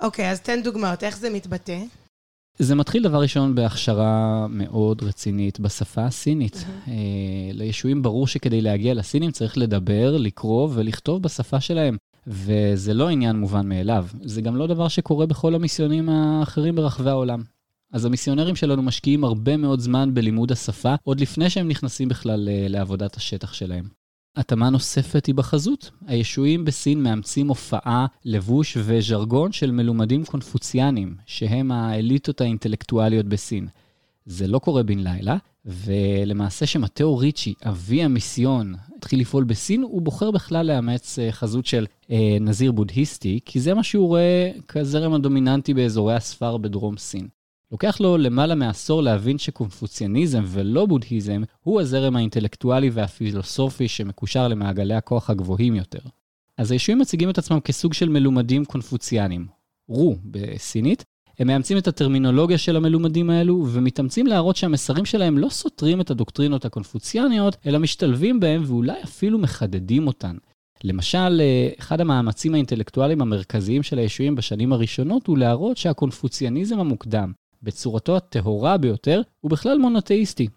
אוקיי, 0.00 0.28
okay, 0.28 0.32
אז 0.32 0.40
תן 0.40 0.62
דוגמאות, 0.62 1.04
איך 1.04 1.18
זה 1.18 1.30
מתבטא? 1.30 1.78
זה 2.58 2.74
מתחיל 2.74 3.02
דבר 3.02 3.20
ראשון 3.20 3.54
בהכשרה 3.54 4.46
מאוד 4.50 5.02
רצינית 5.02 5.60
בשפה 5.60 6.04
הסינית. 6.04 6.54
Mm-hmm. 6.54 6.90
לישועים 7.52 8.02
ברור 8.02 8.26
שכדי 8.26 8.60
להגיע 8.60 8.94
לסינים 8.94 9.30
צריך 9.30 9.58
לדבר, 9.58 10.16
לקרוא 10.16 10.68
ולכתוב 10.74 11.22
בשפה 11.22 11.60
שלהם. 11.60 11.96
וזה 12.26 12.94
לא 12.94 13.08
עניין 13.08 13.36
מובן 13.36 13.68
מאליו, 13.68 14.06
זה 14.22 14.42
גם 14.42 14.56
לא 14.56 14.66
דבר 14.66 14.88
שקורה 14.88 15.26
בכל 15.26 15.54
המיסיונים 15.54 16.08
האחרים 16.08 16.76
ברחבי 16.76 17.10
העולם. 17.10 17.42
אז 17.92 18.04
המיסיונרים 18.04 18.56
שלנו 18.56 18.82
משקיעים 18.82 19.24
הרבה 19.24 19.56
מאוד 19.56 19.80
זמן 19.80 20.14
בלימוד 20.14 20.52
השפה, 20.52 20.94
עוד 21.04 21.20
לפני 21.20 21.50
שהם 21.50 21.68
נכנסים 21.68 22.08
בכלל 22.08 22.48
אה, 22.48 22.66
לעבודת 22.68 23.16
השטח 23.16 23.52
שלהם. 23.52 23.88
התאמה 24.36 24.70
נוספת 24.70 25.26
היא 25.26 25.34
בחזות. 25.34 25.90
הישועים 26.06 26.64
בסין 26.64 27.02
מאמצים 27.02 27.48
הופעה, 27.48 28.06
לבוש 28.24 28.76
וז'רגון 28.80 29.52
של 29.52 29.70
מלומדים 29.70 30.24
קונפוציאנים, 30.24 31.16
שהם 31.26 31.72
האליטות 31.72 32.40
האינטלקטואליות 32.40 33.26
בסין. 33.26 33.68
זה 34.26 34.46
לא 34.46 34.58
קורה 34.58 34.82
בן 34.82 34.98
לילה, 34.98 35.36
ולמעשה 35.64 36.66
שמטאו 36.66 37.16
ריצ'י, 37.16 37.54
אבי 37.62 38.02
המיסיון, 38.02 38.74
התחיל 38.96 39.20
לפעול 39.20 39.44
בסין, 39.44 39.82
הוא 39.82 40.02
בוחר 40.02 40.30
בכלל 40.30 40.66
לאמץ 40.66 41.18
אה, 41.18 41.32
חזות 41.32 41.66
של 41.66 41.86
אה, 42.10 42.36
נזיר 42.40 42.72
בודהיסטי, 42.72 43.40
כי 43.44 43.60
זה 43.60 43.74
מה 43.74 43.82
שהוא 43.82 44.08
רואה 44.08 44.50
כזרם 44.68 45.14
הדומיננטי 45.14 45.74
באזורי 45.74 46.14
הספר 46.14 46.56
בדרום 46.56 46.96
סין. 46.96 47.28
לוקח 47.72 48.00
לו 48.00 48.16
למעלה 48.16 48.54
מעשור 48.54 49.02
להבין 49.02 49.38
שקונפוציאניזם 49.38 50.44
ולא 50.46 50.86
בודהיזם 50.86 51.42
הוא 51.60 51.80
הזרם 51.80 52.16
האינטלקטואלי 52.16 52.90
והפילוסופי 52.90 53.88
שמקושר 53.88 54.48
למעגלי 54.48 54.94
הכוח 54.94 55.30
הגבוהים 55.30 55.74
יותר. 55.74 56.00
אז 56.58 56.70
הישועים 56.70 56.98
מציגים 56.98 57.30
את 57.30 57.38
עצמם 57.38 57.60
כסוג 57.60 57.94
של 57.94 58.08
מלומדים 58.08 58.64
קונפוציאנים, 58.64 59.46
רו 59.88 60.16
בסינית, 60.24 61.04
הם 61.38 61.46
מאמצים 61.46 61.78
את 61.78 61.88
הטרמינולוגיה 61.88 62.58
של 62.58 62.76
המלומדים 62.76 63.30
האלו 63.30 63.66
ומתאמצים 63.72 64.26
להראות 64.26 64.56
שהמסרים 64.56 65.04
שלהם 65.04 65.38
לא 65.38 65.48
סותרים 65.48 66.00
את 66.00 66.10
הדוקטרינות 66.10 66.64
הקונפוציאניות, 66.64 67.56
אלא 67.66 67.78
משתלבים 67.78 68.40
בהם 68.40 68.62
ואולי 68.66 69.02
אפילו 69.04 69.38
מחדדים 69.38 70.06
אותן. 70.06 70.36
למשל, 70.84 71.42
אחד 71.78 72.00
המאמצים 72.00 72.54
האינטלקטואליים 72.54 73.20
המרכזיים 73.20 73.82
של 73.82 73.98
הישועים 73.98 74.34
בשנים 74.34 74.72
הראשונות 74.72 75.26
הוא 75.26 75.38
להראות 75.38 75.76
שהקונפוציאניזם 75.76 76.78
המוקדם, 76.78 77.32
בצורתו 77.66 78.16
הטהורה 78.16 78.76
ביותר, 78.76 79.22
הוא 79.40 79.50
בכלל 79.50 79.78
מונותאיסטי. 79.78 80.48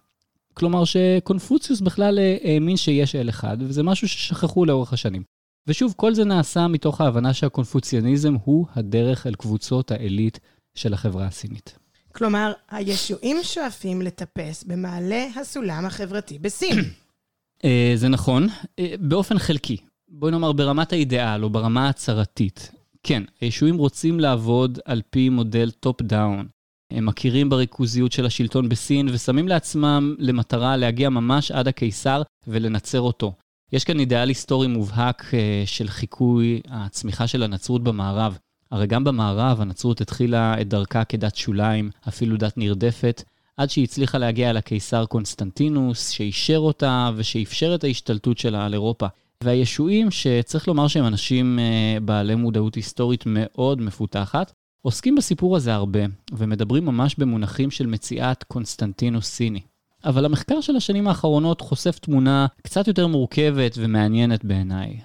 כלומר 0.54 0.84
שקונפוציוס 0.86 1.82
בכלל 1.82 2.20
האמין 2.44 2.78
שיש 2.78 3.16
אל 3.16 3.30
אחד, 3.30 3.58
וזה 3.62 3.84
משהו 3.84 4.08
ששכחו 4.08 4.66
לאורך 4.66 4.94
השנים. 4.94 5.24
ושוב, 5.68 5.94
כל 5.98 6.14
זה 6.14 6.24
נעשה 6.24 6.68
מתוך 6.68 7.02
ההבנה 7.02 7.34
שהקונפוציאניזם 7.34 8.34
הוא 8.44 8.66
הדרך 8.76 9.28
אל 9.28 9.36
קבוצות 9.36 9.92
העילית 9.92 10.40
של 10.76 10.94
החברה 10.94 11.26
הסינית. 11.26 11.78
כלומר, 12.12 12.52
הישועים 12.72 13.38
שואפים 13.44 14.02
לטפס 14.02 14.64
במעלה 14.64 15.26
הסולם 15.36 15.86
החברתי 15.86 16.40
בסין. 16.40 16.78
אה, 17.66 17.92
זה 17.96 18.08
נכון, 18.08 18.48
אה, 18.80 18.94
באופן 19.00 19.40
חלקי. 19.40 19.78
בואי 20.10 20.32
נאמר 20.32 20.52
ברמת 20.52 20.94
האידיאל 20.94 21.44
או 21.44 21.50
ברמה 21.50 21.86
ההצהרתית. 21.86 22.72
כן, 23.04 23.24
הישועים 23.42 23.78
רוצים 23.78 24.20
לעבוד 24.20 24.80
על 24.86 25.02
פי 25.10 25.30
מודל 25.30 25.72
top-down. 25.72 26.48
הם 26.92 27.06
מכירים 27.06 27.50
בריכוזיות 27.50 28.12
של 28.12 28.26
השלטון 28.26 28.70
בסין 28.70 29.10
ושמים 29.10 29.48
לעצמם 29.48 30.16
למטרה 30.20 30.78
להגיע 30.78 31.10
ממש 31.10 31.52
עד 31.52 31.68
הקיסר 31.68 32.22
ולנצר 32.48 33.02
אותו. 33.02 33.34
יש 33.74 33.84
כאן 33.84 34.00
אידיאל 34.00 34.28
היסטורי 34.28 34.68
מובהק 34.68 35.34
אה, 35.34 35.64
של 35.66 35.88
חיקוי 35.88 36.62
הצמיחה 36.70 37.28
של 37.28 37.44
הנצרות 37.44 37.84
במערב. 37.84 38.38
הרי 38.72 38.88
גם 38.88 39.04
במערב 39.04 39.62
הנצרות 39.62 40.02
התחילה 40.02 40.62
את 40.62 40.68
דרכה 40.68 41.04
כדת 41.04 41.36
שוליים, 41.36 41.90
אפילו 42.08 42.38
דת 42.38 42.58
נרדפת, 42.58 43.24
עד 43.58 43.70
שהיא 43.70 43.84
הצליחה 43.84 44.18
להגיע 44.18 44.50
אל 44.50 44.58
הקיסר 44.58 45.06
קונסטנטינוס, 45.06 46.10
שאישר 46.10 46.58
אותה 46.58 47.12
ושאפשר 47.16 47.76
את 47.76 47.84
ההשתלטות 47.84 48.38
שלה 48.38 48.66
על 48.66 48.74
אירופה. 48.74 49.08
והישועים, 49.44 50.12
שצריך 50.12 50.68
לומר 50.68 50.88
שהם 50.88 51.06
אנשים 51.06 51.60
אה, 51.60 52.00
בעלי 52.00 52.36
מודעות 52.36 52.76
היסטורית 52.76 53.24
מאוד 53.28 53.82
מפותחת, 53.82 54.54
עוסקים 54.82 55.16
בסיפור 55.16 55.56
הזה 55.56 55.74
הרבה, 55.74 56.00
ומדברים 56.32 56.86
ממש 56.86 57.16
במונחים 57.18 57.72
של 57.72 57.86
מציאת 57.86 58.44
קונסטנטינוס 58.44 59.26
סיני. 59.26 59.62
אבל 60.06 60.26
המחקר 60.26 60.62
של 60.62 60.76
השנים 60.76 61.08
האחרונות 61.08 61.62
חושף 61.62 62.00
תמונה 62.00 62.48
קצת 62.64 62.88
יותר 62.88 63.08
מורכבת 63.08 63.76
ומעניינת 63.78 64.46
בעיניי. 64.46 65.00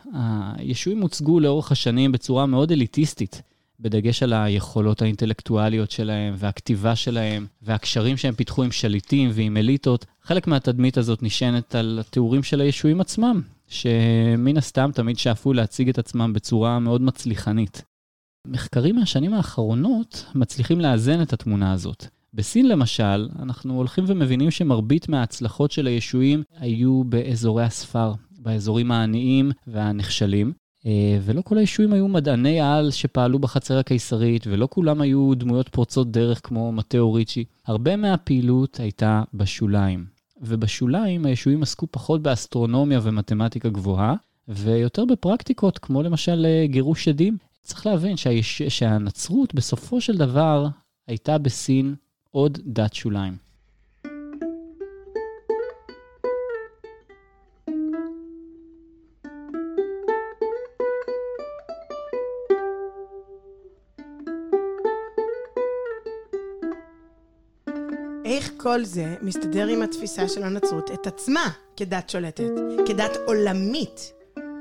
הישועים 0.56 1.00
הוצגו 1.00 1.40
לאורך 1.40 1.72
השנים 1.72 2.12
בצורה 2.12 2.46
מאוד 2.46 2.72
אליטיסטית, 2.72 3.42
בדגש 3.80 4.22
על 4.22 4.32
היכולות 4.32 5.02
האינטלקטואליות 5.02 5.90
שלהם, 5.90 6.34
והכתיבה 6.38 6.96
שלהם, 6.96 7.46
והקשרים 7.62 8.16
שהם 8.16 8.34
פיתחו 8.34 8.62
עם 8.62 8.72
שליטים 8.72 9.30
ועם 9.32 9.56
אליטות. 9.56 10.06
חלק 10.22 10.46
מהתדמית 10.46 10.98
הזאת 10.98 11.22
נשענת 11.22 11.74
על 11.74 11.98
התיאורים 12.00 12.42
של 12.42 12.60
הישועים 12.60 13.00
עצמם, 13.00 13.42
שמן 13.68 14.56
הסתם 14.56 14.90
תמיד 14.94 15.18
שאפו 15.18 15.52
להציג 15.52 15.88
את 15.88 15.98
עצמם 15.98 16.32
בצורה 16.32 16.78
מאוד 16.78 17.02
מצליחנית. 17.02 17.82
מחקרים 18.46 18.96
מהשנים 18.96 19.34
האחרונות 19.34 20.24
מצליחים 20.34 20.80
לאזן 20.80 21.22
את 21.22 21.32
התמונה 21.32 21.72
הזאת. 21.72 22.06
בסין 22.34 22.68
למשל, 22.68 23.28
אנחנו 23.42 23.76
הולכים 23.76 24.04
ומבינים 24.06 24.50
שמרבית 24.50 25.08
מההצלחות 25.08 25.70
של 25.70 25.86
הישועים 25.86 26.42
היו 26.56 27.04
באזורי 27.04 27.64
הספר, 27.64 28.12
באזורים 28.38 28.92
העניים 28.92 29.50
והנחשלים, 29.66 30.52
אה, 30.86 31.18
ולא 31.22 31.42
כל 31.42 31.58
הישועים 31.58 31.92
היו 31.92 32.08
מדעני 32.08 32.60
על 32.60 32.90
שפעלו 32.90 33.38
בחצר 33.38 33.78
הקיסרית, 33.78 34.46
ולא 34.46 34.68
כולם 34.70 35.00
היו 35.00 35.34
דמויות 35.34 35.68
פורצות 35.68 36.10
דרך 36.10 36.40
כמו 36.42 36.72
מתאו 36.72 37.12
ריצ'י. 37.12 37.44
הרבה 37.66 37.96
מהפעילות 37.96 38.80
הייתה 38.80 39.22
בשוליים. 39.34 40.04
ובשוליים 40.40 41.26
הישועים 41.26 41.62
עסקו 41.62 41.86
פחות 41.90 42.22
באסטרונומיה 42.22 43.00
ומתמטיקה 43.02 43.68
גבוהה, 43.68 44.14
ויותר 44.48 45.04
בפרקטיקות, 45.04 45.78
כמו 45.78 46.02
למשל 46.02 46.46
אה, 46.46 46.66
גירוש 46.66 47.04
שדים. 47.04 47.36
צריך 47.64 47.86
להבין 47.86 48.16
שהיש... 48.16 48.62
שהנצרות 48.62 49.54
בסופו 49.54 50.00
של 50.00 50.16
דבר 50.16 50.66
הייתה 51.08 51.38
בסין 51.38 51.94
עוד 52.30 52.58
דת 52.66 52.94
שוליים. 52.94 53.36
איך 68.24 68.50
כל 68.56 68.84
זה 68.84 69.14
מסתדר 69.22 69.66
עם 69.66 69.82
התפיסה 69.82 70.28
של 70.28 70.42
הנצרות 70.42 70.90
את 70.90 71.06
עצמה 71.06 71.50
כדת 71.76 72.10
שולטת, 72.10 72.50
כדת 72.88 73.16
עולמית? 73.26 74.12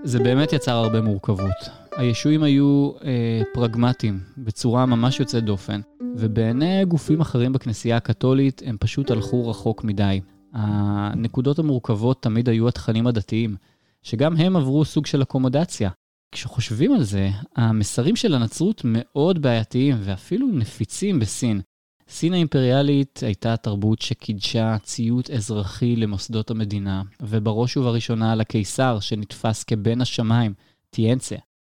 זה 0.03 0.19
באמת 0.19 0.53
יצר 0.53 0.71
הרבה 0.71 1.01
מורכבות. 1.01 1.82
הישועים 1.97 2.43
היו 2.43 2.91
אה, 3.03 3.41
פרגמטיים 3.53 4.19
בצורה 4.37 4.85
ממש 4.85 5.19
יוצאת 5.19 5.43
דופן. 5.43 5.81
ובעיני 6.15 6.85
גופים 6.85 7.21
אחרים 7.21 7.53
בכנסייה 7.53 7.97
הקתולית 7.97 8.61
הם 8.65 8.77
פשוט 8.79 9.11
הלכו 9.11 9.49
רחוק 9.49 9.83
מדי. 9.83 10.21
הנקודות 10.53 11.59
המורכבות 11.59 12.23
תמיד 12.23 12.49
היו 12.49 12.67
התכנים 12.67 13.07
הדתיים, 13.07 13.55
שגם 14.03 14.37
הם 14.37 14.55
עברו 14.55 14.85
סוג 14.85 15.05
של 15.05 15.21
אקומודציה. 15.21 15.89
כשחושבים 16.31 16.93
על 16.93 17.03
זה, 17.03 17.29
המסרים 17.55 18.15
של 18.15 18.33
הנצרות 18.33 18.81
מאוד 18.85 19.41
בעייתיים 19.41 19.97
ואפילו 19.99 20.47
נפיצים 20.47 21.19
בסין. 21.19 21.61
סין 22.09 22.33
האימפריאלית 22.33 23.19
הייתה 23.25 23.57
תרבות 23.57 24.01
שקידשה 24.01 24.77
ציות 24.83 25.29
אזרחי 25.29 25.95
למוסדות 25.95 26.51
המדינה, 26.51 27.01
ובראש 27.21 27.77
ובראשונה 27.77 28.35
לקיסר 28.35 28.99
שנתפס 28.99 29.63
כבן 29.63 30.01
השמיים, 30.01 30.53
טיאנצה. 30.89 31.35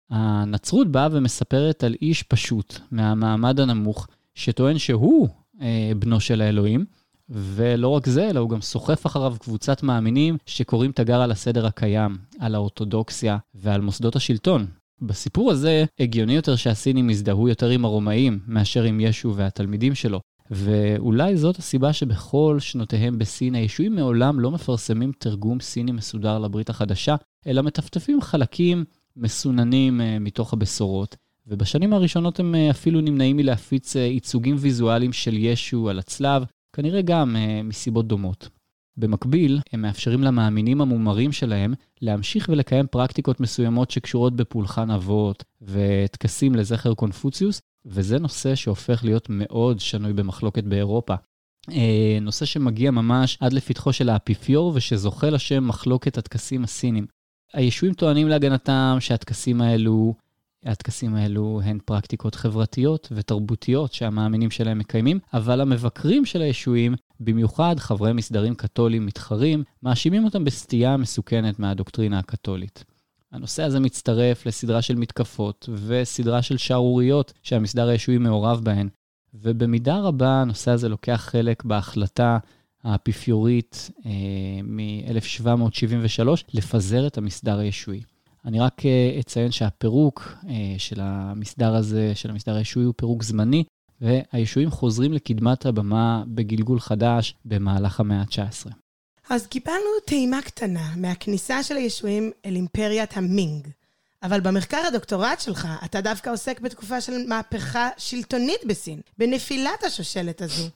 הנצרות 0.10 0.88
באה 0.88 1.08
ומספרת 1.12 1.84
על 1.84 1.96
איש 2.02 2.24
פשוט 2.24 2.80
מהמעמד 2.92 3.60
הנמוך, 3.60 4.08
שטוען 4.36 4.78
שהוא 4.78 5.28
אה, 5.62 5.92
בנו 6.00 6.20
של 6.20 6.42
האלוהים, 6.42 6.86
ולא 7.30 7.88
רק 7.88 8.08
זה, 8.08 8.30
אלא 8.30 8.40
הוא 8.40 8.50
גם 8.50 8.62
סוחף 8.62 9.06
אחריו 9.06 9.36
קבוצת 9.40 9.84
מאמינים 9.84 10.38
שקוראים 10.46 10.92
תגר 10.92 11.22
על 11.22 11.32
הסדר 11.32 11.66
הקיים, 11.66 12.18
על 12.40 12.56
האורתודוקסיה 12.56 13.38
ועל 13.56 13.82
מוסדות 13.82 14.16
השלטון. 14.16 14.66
בסיפור 15.02 15.52
הזה, 15.52 15.86
הגיוני 16.00 16.36
יותר 16.36 16.56
שהסינים 16.56 17.10
יזדהו 17.10 17.48
יותר 17.48 17.70
עם 17.70 17.86
הרומאים 17.86 18.40
מאשר 18.48 18.84
עם 18.84 19.00
ישו 19.00 19.34
והתלמידים 19.36 19.96
שלו. 19.96 20.20
ואולי 20.52 21.38
זאת 21.38 21.58
הסיבה 21.58 21.94
שבכל 21.94 22.58
שנותיהם 22.60 23.20
בסין 23.20 23.56
הישועים 23.56 23.96
מעולם 23.96 24.40
לא 24.40 24.52
מפרסמים 24.52 25.12
תרגום 25.18 25.60
סיני 25.60 25.92
מסודר 25.92 26.40
לברית 26.40 26.70
החדשה, 26.70 27.16
אלא 27.48 27.64
מטפטפים 27.64 28.22
חלקים 28.22 28.86
מסוננים 29.18 30.02
uh, 30.02 30.04
מתוך 30.20 30.54
הבשורות, 30.54 31.16
ובשנים 31.48 31.94
הראשונות 31.94 32.40
הם 32.40 32.56
אה, 32.56 32.70
אפילו 32.70 33.02
נמנעים 33.02 33.38
מלהפיץ 33.38 33.96
אה, 33.96 34.02
ייצוגים 34.02 34.56
ויזואליים 34.60 35.14
של 35.14 35.38
ישו 35.38 35.90
על 35.90 36.00
הצלב, 36.00 36.44
כנראה 36.76 37.02
גם 37.02 37.36
אה, 37.36 37.64
מסיבות 37.64 38.08
דומות. 38.08 38.50
במקביל, 38.98 39.60
הם 39.74 39.82
מאפשרים 39.82 40.24
למאמינים 40.24 40.82
המומרים 40.82 41.32
שלהם 41.32 41.74
להמשיך 42.02 42.50
ולקיים 42.50 42.88
פרקטיקות 42.88 43.40
מסוימות 43.40 43.92
שקשורות 43.92 44.36
בפולחן 44.36 44.92
אבות 44.92 45.44
וטקסים 45.62 46.56
לזכר 46.56 46.94
קונפוציוס, 46.94 47.62
וזה 47.86 48.20
נושא 48.20 48.56
שהופך 48.56 49.04
להיות 49.04 49.28
מאוד 49.30 49.80
שנוי 49.80 50.14
במחלוקת 50.14 50.64
באירופה. 50.64 51.16
נושא 52.22 52.46
שמגיע 52.46 52.92
ממש 52.92 53.38
עד 53.42 53.54
לפתחו 53.54 53.94
של 53.94 54.10
האפיפיור 54.10 54.72
ושזוכה 54.76 55.30
לשם 55.30 55.68
מחלוקת 55.68 56.18
הטקסים 56.18 56.64
הסינים. 56.64 57.06
הישועים 57.54 57.94
טוענים 57.94 58.28
להגנתם 58.28 58.98
שהטקסים 59.00 59.62
האלו 59.62 60.14
הטקסים 60.66 61.16
האלו 61.16 61.62
הן 61.64 61.80
פרקטיקות 61.86 62.36
חברתיות 62.36 63.08
ותרבותיות 63.12 63.94
שהמאמינים 63.94 64.52
שלהם 64.52 64.80
מקיימים, 64.80 65.20
אבל 65.34 65.62
המבקרים 65.62 66.26
של 66.26 66.42
הישועים, 66.42 66.96
במיוחד 67.20 67.76
חברי 67.80 68.14
מסדרים 68.14 68.56
קתולים 68.56 69.06
מתחרים, 69.06 69.64
מאשימים 69.84 70.26
אותם 70.26 70.44
בסטייה 70.44 70.98
מסוכנת 70.98 71.60
מהדוקטרינה 71.60 72.20
הקתולית. 72.20 72.84
הנושא 73.32 73.64
הזה 73.64 73.80
מצטרף 73.80 74.46
לסדרה 74.46 74.82
של 74.82 74.96
מתקפות 74.96 75.70
וסדרה 75.88 76.42
של 76.42 76.58
שערוריות 76.58 77.34
שהמסדר 77.44 77.88
הישועי 77.88 78.18
מעורב 78.18 78.60
בהן, 78.64 78.90
ובמידה 79.34 80.00
רבה 80.00 80.42
הנושא 80.42 80.72
הזה 80.72 80.90
לוקח 80.90 81.28
חלק 81.32 81.64
בהחלטה 81.64 82.38
האפיפיורית 82.84 83.90
אה, 84.06 84.12
מ-1773 84.64 86.28
לפזר 86.54 87.08
את 87.08 87.18
המסדר 87.18 87.60
הישועי. 87.60 88.02
אני 88.46 88.60
רק 88.60 88.86
אה, 88.86 89.18
אציין 89.20 89.52
שהפירוק 89.52 90.34
אה, 90.50 90.76
של 90.78 91.00
המסדר 91.02 91.76
הזה, 91.76 92.12
של 92.16 92.30
המסדר 92.30 92.56
הישועי, 92.56 92.86
הוא 92.86 92.94
פירוק 92.98 93.24
זמני, 93.24 93.64
והישועים 94.02 94.72
חוזרים 94.72 95.14
לקדמת 95.14 95.66
הבמה 95.66 96.24
בגלגול 96.28 96.80
חדש 96.80 97.36
במהלך 97.46 98.00
המאה 98.00 98.22
ה-19. 98.22 98.72
אז 99.30 99.48
קיבלנו 99.48 100.00
טעימה 100.06 100.42
קטנה 100.42 100.94
מהכניסה 100.96 101.64
של 101.64 101.76
הישועים 101.76 102.32
אל 102.46 102.56
אימפריית 102.56 103.18
המינג. 103.18 103.68
אבל 104.24 104.40
במחקר 104.40 104.82
הדוקטורט 104.88 105.40
שלך, 105.40 105.68
אתה 105.86 106.02
דווקא 106.02 106.30
עוסק 106.30 106.60
בתקופה 106.60 107.02
של 107.02 107.28
מהפכה 107.28 107.90
שלטונית 107.98 108.66
בסין, 108.68 109.02
בנפילת 109.18 109.84
השושלת 109.84 110.42
הזו. 110.42 110.70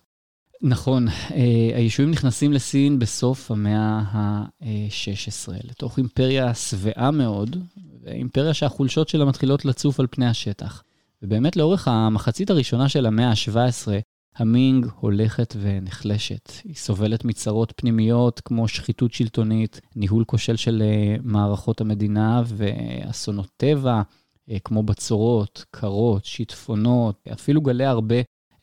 נכון, 0.63 1.07
אה, 1.07 1.71
הישועים 1.75 2.11
נכנסים 2.11 2.53
לסין 2.53 2.99
בסוף 2.99 3.51
המאה 3.51 4.01
ה-16, 4.11 5.53
לתוך 5.63 5.97
אימפריה 5.97 6.53
שבעה 6.53 7.11
מאוד, 7.11 7.57
ואימפריה 8.03 8.53
שהחולשות 8.53 9.09
שלה 9.09 9.25
מתחילות 9.25 9.65
לצוף 9.65 9.99
על 9.99 10.07
פני 10.11 10.27
השטח. 10.27 10.83
ובאמת 11.21 11.55
לאורך 11.55 11.87
המחצית 11.87 12.49
הראשונה 12.49 12.89
של 12.89 13.05
המאה 13.05 13.29
ה-17, 13.29 13.87
המינג 14.35 14.87
הולכת 14.99 15.55
ונחלשת. 15.61 16.51
היא 16.63 16.75
סובלת 16.75 17.25
מצרות 17.25 17.73
פנימיות 17.75 18.39
כמו 18.39 18.67
שחיתות 18.67 19.13
שלטונית, 19.13 19.81
ניהול 19.95 20.23
כושל 20.23 20.55
של 20.55 20.83
אה, 20.85 21.15
מערכות 21.23 21.81
המדינה 21.81 22.43
ואסונות 22.45 23.49
טבע, 23.57 24.01
אה, 24.49 24.57
כמו 24.63 24.83
בצורות, 24.83 25.65
קרות, 25.71 26.25
שיטפונות, 26.25 27.27
אפילו 27.33 27.61
גלי 27.61 27.85
הרבה, 27.85 28.15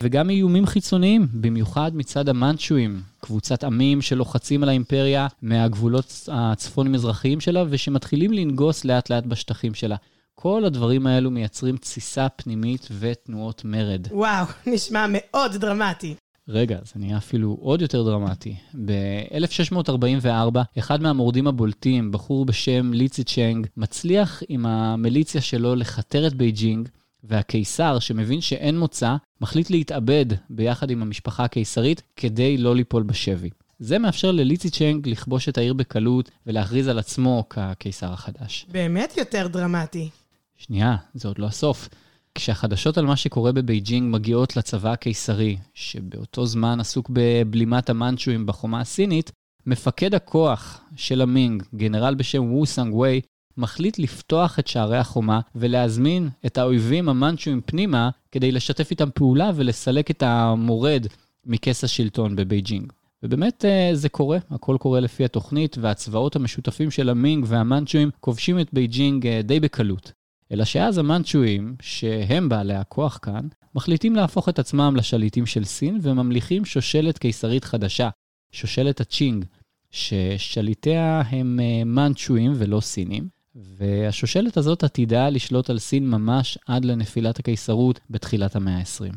וגם 0.02 0.30
איומים 0.30 0.66
חיצוניים, 0.66 1.26
במיוחד 1.32 1.96
מצד 1.96 2.28
המאנצ'ואים, 2.28 3.00
קבוצת 3.20 3.64
עמים 3.64 4.02
שלוחצים 4.02 4.62
על 4.62 4.68
האימפריה 4.68 5.26
מהגבולות 5.42 6.28
הצפון-מזרחיים 6.32 7.40
שלה 7.40 7.64
ושמתחילים 7.68 8.32
לנגוס 8.32 8.84
לאט-לאט 8.84 9.26
בשטחים 9.26 9.74
שלה. 9.74 9.96
כל 10.34 10.64
הדברים 10.64 11.06
האלו 11.06 11.30
מייצרים 11.30 11.76
תסיסה 11.76 12.28
פנימית 12.28 12.88
ותנועות 12.98 13.64
מרד. 13.64 14.06
וואו, 14.10 14.46
נשמע 14.66 15.06
מאוד 15.08 15.56
דרמטי. 15.56 16.14
רגע, 16.48 16.78
זה 16.84 16.92
נהיה 16.96 17.16
אפילו 17.16 17.58
עוד 17.60 17.82
יותר 17.82 18.02
דרמטי. 18.02 18.56
ב-1644, 18.84 20.58
אחד 20.78 21.02
מהמורדים 21.02 21.46
הבולטים, 21.46 22.12
בחור 22.12 22.44
בשם 22.44 22.92
לי 22.92 23.05
צי 23.05 23.24
צ'נג, 23.24 23.66
מצליח 23.76 24.42
עם 24.48 24.66
המיליציה 24.66 25.40
שלו 25.40 25.74
לכתר 25.74 26.26
את 26.26 26.34
בייג'ינג, 26.34 26.88
והקיסר, 27.28 27.98
שמבין 27.98 28.40
שאין 28.40 28.78
מוצא, 28.78 29.16
מחליט 29.40 29.70
להתאבד 29.70 30.26
ביחד 30.50 30.90
עם 30.90 31.02
המשפחה 31.02 31.44
הקיסרית 31.44 32.02
כדי 32.16 32.56
לא 32.56 32.76
ליפול 32.76 33.02
בשבי. 33.02 33.50
זה 33.78 33.98
מאפשר 33.98 34.30
ללי 34.30 34.50
צי 34.50 34.70
צ'נג 34.70 35.08
לכבוש 35.08 35.48
את 35.48 35.58
העיר 35.58 35.74
בקלות 35.74 36.30
ולהכריז 36.46 36.88
על 36.88 36.98
עצמו 36.98 37.44
כקיסר 37.50 38.12
החדש. 38.12 38.66
באמת 38.70 39.16
יותר 39.16 39.46
דרמטי. 39.46 40.08
שנייה, 40.56 40.96
זה 41.14 41.28
עוד 41.28 41.38
לא 41.38 41.46
הסוף. 41.46 41.88
כשהחדשות 42.34 42.98
על 42.98 43.06
מה 43.06 43.16
שקורה 43.16 43.52
בבייג'ינג 43.52 44.14
מגיעות 44.14 44.56
לצבא 44.56 44.92
הקיסרי, 44.92 45.56
שבאותו 45.74 46.46
זמן 46.46 46.80
עסוק 46.80 47.10
בבלימת 47.12 47.90
המאנצ'ואים 47.90 48.46
בחומה 48.46 48.80
הסינית, 48.80 49.32
מפקד 49.66 50.14
הכוח 50.14 50.80
של 50.96 51.20
המינג, 51.20 51.62
גנרל 51.74 52.14
בשם 52.14 52.52
וו 52.52 52.66
סאנג 52.66 52.94
ווי, 52.94 53.20
מחליט 53.58 53.98
לפתוח 53.98 54.58
את 54.58 54.66
שערי 54.66 54.98
החומה 54.98 55.40
ולהזמין 55.54 56.28
את 56.46 56.58
האויבים 56.58 57.08
המאנצ'ואים 57.08 57.60
פנימה 57.66 58.10
כדי 58.32 58.52
לשתף 58.52 58.90
איתם 58.90 59.08
פעולה 59.14 59.50
ולסלק 59.54 60.10
את 60.10 60.22
המורד 60.22 61.06
מכיסא 61.46 61.84
השלטון 61.84 62.36
בבייג'ינג. 62.36 62.92
ובאמת 63.22 63.64
אה, 63.64 63.90
זה 63.92 64.08
קורה, 64.08 64.38
הכל 64.50 64.76
קורה 64.80 65.00
לפי 65.00 65.24
התוכנית, 65.24 65.78
והצבאות 65.80 66.36
המשותפים 66.36 66.90
של 66.90 67.08
המינג 67.08 67.44
והמאנצ'ואים 67.48 68.10
כובשים 68.20 68.60
את 68.60 68.68
בייג'ינג 68.72 69.26
אה, 69.26 69.40
די 69.42 69.60
בקלות. 69.60 70.12
אלא 70.52 70.64
שאז 70.64 70.98
המאנצ'ואים, 70.98 71.74
שהם 71.80 72.48
בעלי 72.48 72.74
הכוח 72.74 73.18
כאן, 73.22 73.48
מחליטים 73.74 74.16
להפוך 74.16 74.48
את 74.48 74.58
עצמם 74.58 74.94
לשליטים 74.96 75.46
של 75.46 75.64
סין 75.64 75.98
וממליכים 76.02 76.64
שושלת 76.64 77.18
קיסרית 77.18 77.64
חדשה, 77.64 78.08
שושלת 78.52 79.00
הצ'ינג, 79.00 79.44
ששליטיה 79.90 81.22
הם 81.30 81.60
אה, 81.62 81.84
מאנצ'ואים 81.84 82.52
ולא 82.56 82.80
סינים, 82.80 83.37
והשושלת 83.58 84.56
הזאת 84.56 84.84
עתידה 84.84 85.28
לשלוט 85.28 85.70
על 85.70 85.78
סין 85.78 86.10
ממש 86.10 86.58
עד 86.66 86.84
לנפילת 86.84 87.38
הקיסרות 87.38 88.00
בתחילת 88.10 88.56
המאה 88.56 88.78
ה-20. 88.78 89.14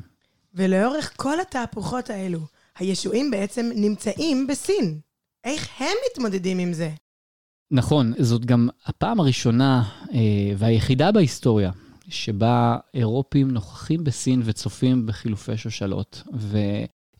ולאורך 0.54 1.13
כל 1.15 1.39
התהפוכות 1.39 2.10
האלו, 2.10 2.39
הישועים 2.80 3.32
בעצם 3.32 3.69
נמצאים 3.75 4.47
בסין. 4.47 4.99
איך 5.43 5.69
הם 5.80 5.95
מתמודדים 6.12 6.60
עם 6.60 6.73
זה? 6.73 6.91
נכון, 7.71 8.13
זאת 8.19 8.45
גם 8.45 8.69
הפעם 8.86 9.19
הראשונה 9.19 9.84
אה, 10.13 10.19
והיחידה 10.58 11.12
בהיסטוריה 11.12 11.71
שבה 12.10 12.77
אירופים 12.93 13.51
נוכחים 13.51 14.04
בסין 14.04 14.41
וצופים 14.45 15.06
בחילופי 15.06 15.58
שושלות. 15.58 16.23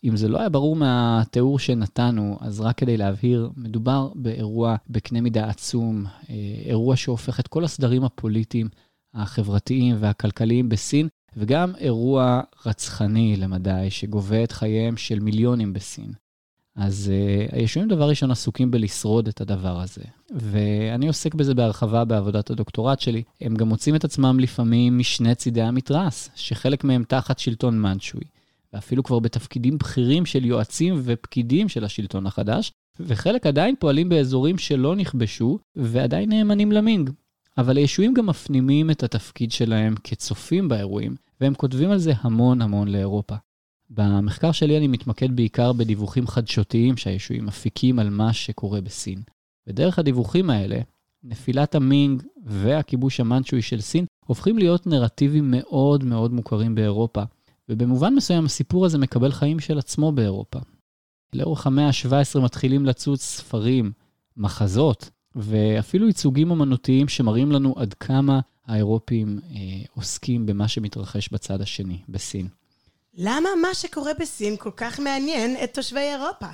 ואם 0.04 0.18
זה 0.18 0.28
לא 0.28 0.40
היה 0.40 0.50
ברור 0.50 0.76
מהתיאור 0.76 1.60
שנתנו, 1.60 2.38
אז 2.42 2.62
רק 2.62 2.78
כדי 2.78 2.98
להבהיר, 2.98 3.50
מדובר 3.58 4.10
באירוע 4.16 4.76
בקנה 4.90 5.22
מידה 5.22 5.50
עצום, 5.50 6.06
אה, 6.30 6.36
אירוע 6.66 6.96
שהופך 6.96 7.40
את 7.40 7.48
כל 7.48 7.64
הסדרים 7.64 8.04
הפוליטיים, 8.04 8.70
החברתיים 9.14 9.96
והכלכליים 10.00 10.70
בסין, 10.70 11.08
וגם 11.38 11.76
אירוע 11.78 12.42
רצחני 12.66 13.36
למדי, 13.38 13.88
שגובה 13.90 14.44
את 14.44 14.52
חייהם 14.52 14.98
של 14.98 15.20
מיליונים 15.20 15.74
בסין. 15.74 16.14
אז 16.76 17.12
uh, 17.12 17.56
הישועים 17.56 17.90
דבר 17.90 18.10
ראשון 18.10 18.32
עסוקים 18.32 18.72
בלשרוד 18.72 19.28
את 19.28 19.42
הדבר 19.42 19.82
הזה. 19.82 20.02
ואני 20.36 21.08
עוסק 21.08 21.36
בזה 21.36 21.54
בהרחבה 21.54 22.06
בעבודת 22.06 22.50
הדוקטורט 22.50 23.00
שלי. 23.00 23.24
הם 23.42 23.56
גם 23.56 23.68
מוצאים 23.68 23.96
את 23.96 24.04
עצמם 24.04 24.40
לפעמים 24.40 24.98
משני 24.98 25.36
צידי 25.36 25.62
המתרס, 25.62 26.30
שחלק 26.36 26.84
מהם 26.84 27.04
תחת 27.08 27.40
שלטון 27.40 27.80
מנצ'וי, 27.80 28.22
ואפילו 28.74 29.04
כבר 29.04 29.20
בתפקידים 29.20 29.78
בכירים 29.78 30.26
של 30.26 30.46
יועצים 30.46 31.02
ופקידים 31.04 31.70
של 31.70 31.84
השלטון 31.84 32.28
החדש, 32.28 32.72
וחלק 33.00 33.46
עדיין 33.46 33.76
פועלים 33.80 34.10
באזורים 34.10 34.58
שלא 34.58 34.96
נכבשו, 34.96 35.60
ועדיין 35.76 36.30
נאמנים 36.30 36.72
למינג. 36.72 37.10
אבל 37.58 37.78
הישועים 37.78 38.14
גם 38.14 38.26
מפנימים 38.26 38.92
את 38.92 39.04
התפקיד 39.04 39.52
שלהם 39.52 39.96
כצופים 40.04 40.68
באירועים, 40.68 41.16
והם 41.42 41.54
כותבים 41.54 41.92
על 41.92 41.98
זה 41.98 42.14
המון 42.22 42.62
המון 42.62 42.88
לאירופה. 42.88 43.36
במחקר 43.90 44.52
שלי 44.52 44.78
אני 44.78 44.88
מתמקד 44.88 45.36
בעיקר 45.36 45.74
בדיווחים 45.74 46.28
חדשותיים 46.28 46.98
שהישועים 46.98 47.46
מפיקים 47.46 48.00
על 48.00 48.10
מה 48.10 48.34
שקורה 48.34 48.82
בסין. 48.82 49.22
ודרך 49.68 50.00
הדיווחים 50.00 50.50
האלה, 50.50 50.80
נפילת 51.24 51.76
המינג 51.76 52.24
והכיבוש 52.46 53.20
המאנצ'וי 53.20 53.62
של 53.62 53.82
סין 53.82 54.06
הופכים 54.26 54.58
להיות 54.58 54.88
נרטיבים 54.88 55.52
מאוד 55.52 56.04
מאוד 56.04 56.34
מוכרים 56.34 56.76
באירופה, 56.76 57.24
ובמובן 57.72 58.14
מסוים 58.14 58.46
הסיפור 58.46 58.86
הזה 58.86 58.98
מקבל 58.98 59.32
חיים 59.32 59.60
של 59.60 59.78
עצמו 59.78 60.12
באירופה. 60.12 60.60
לאורך 61.34 61.68
המאה 61.68 61.88
ה-17 61.88 62.40
מתחילים 62.40 62.86
לצוץ 62.86 63.22
ספרים, 63.22 63.92
מחזות, 64.38 65.10
ואפילו 65.36 66.08
ייצוגים 66.08 66.52
אמנותיים 66.52 67.08
שמראים 67.08 67.52
לנו 67.52 67.74
עד 67.78 67.94
כמה 67.94 68.40
האירופים 68.68 69.40
אה, 69.52 69.60
עוסקים 69.96 70.46
במה 70.46 70.68
שמתרחש 70.68 71.30
בצד 71.30 71.62
השני, 71.62 72.02
בסין. 72.10 72.48
למה 73.14 73.50
מה 73.62 73.74
שקורה 73.74 74.12
בסין 74.20 74.58
כל 74.58 74.72
כך 74.78 75.00
מעניין 75.00 75.56
את 75.64 75.74
תושבי 75.74 76.00
אירופה? 76.00 76.48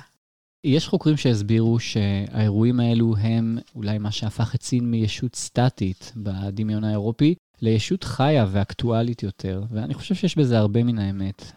יש 0.64 0.88
חוקרים 0.88 1.16
שהסבירו 1.16 1.80
שהאירועים 1.80 2.80
האלו 2.80 3.16
הם 3.16 3.58
אולי 3.74 3.98
מה 3.98 4.10
שהפך 4.10 4.54
את 4.54 4.62
סין 4.62 4.90
מישות 4.90 5.36
סטטית 5.36 6.12
בדמיון 6.16 6.84
האירופי 6.84 7.34
לישות 7.60 8.04
חיה 8.04 8.46
ואקטואלית 8.50 9.22
יותר, 9.22 9.62
ואני 9.70 9.94
חושב 9.94 10.14
שיש 10.14 10.38
בזה 10.38 10.58
הרבה 10.58 10.84
מן 10.84 10.98
האמת. 10.98 11.52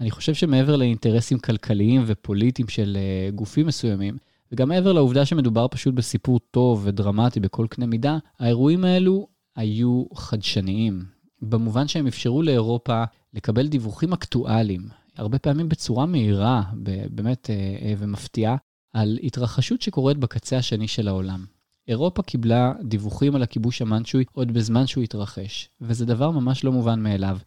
אני 0.00 0.10
חושב 0.10 0.34
שמעבר 0.34 0.76
לאינטרסים 0.76 1.38
כלכליים 1.38 2.02
ופוליטיים 2.06 2.68
של 2.68 2.96
uh, 2.96 3.34
גופים 3.34 3.66
מסוימים, 3.66 4.16
וגם 4.52 4.68
מעבר 4.68 4.92
לעובדה 4.92 5.24
שמדובר 5.24 5.66
פשוט 5.70 5.94
בסיפור 5.94 6.38
טוב 6.50 6.82
ודרמטי 6.84 7.40
בכל 7.40 7.66
קנה 7.70 7.86
מידה, 7.86 8.18
האירועים 8.38 8.84
האלו 8.84 9.28
היו 9.56 10.04
חדשניים, 10.14 11.04
במובן 11.42 11.88
שהם 11.88 12.06
אפשרו 12.06 12.42
לאירופה 12.42 13.04
לקבל 13.34 13.66
דיווחים 13.66 14.12
אקטואליים, 14.12 14.88
הרבה 15.16 15.38
פעמים 15.38 15.68
בצורה 15.68 16.06
מהירה, 16.06 16.62
באמת 17.10 17.50
אה, 17.50 17.94
ומפתיעה, 17.98 18.56
על 18.92 19.18
התרחשות 19.22 19.82
שקורית 19.82 20.18
בקצה 20.18 20.58
השני 20.58 20.88
של 20.88 21.08
העולם. 21.08 21.55
אירופה 21.88 22.22
קיבלה 22.22 22.72
דיווחים 22.82 23.34
על 23.34 23.42
הכיבוש 23.42 23.82
המאנצ'וי 23.82 24.24
עוד 24.32 24.52
בזמן 24.52 24.86
שהוא 24.86 25.04
התרחש, 25.04 25.68
וזה 25.80 26.06
דבר 26.06 26.30
ממש 26.30 26.64
לא 26.64 26.72
מובן 26.72 27.02
מאליו. 27.02 27.38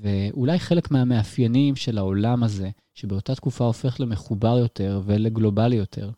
ואולי 0.00 0.58
חלק 0.58 0.90
מהמאפיינים 0.90 1.76
של 1.76 1.98
העולם 1.98 2.42
הזה, 2.42 2.70
שבאותה 2.94 3.34
תקופה 3.34 3.64
הופך 3.64 4.00
למחובר 4.00 4.58
יותר 4.58 5.02
ולגלובלי 5.04 5.76
יותר. 5.76 6.10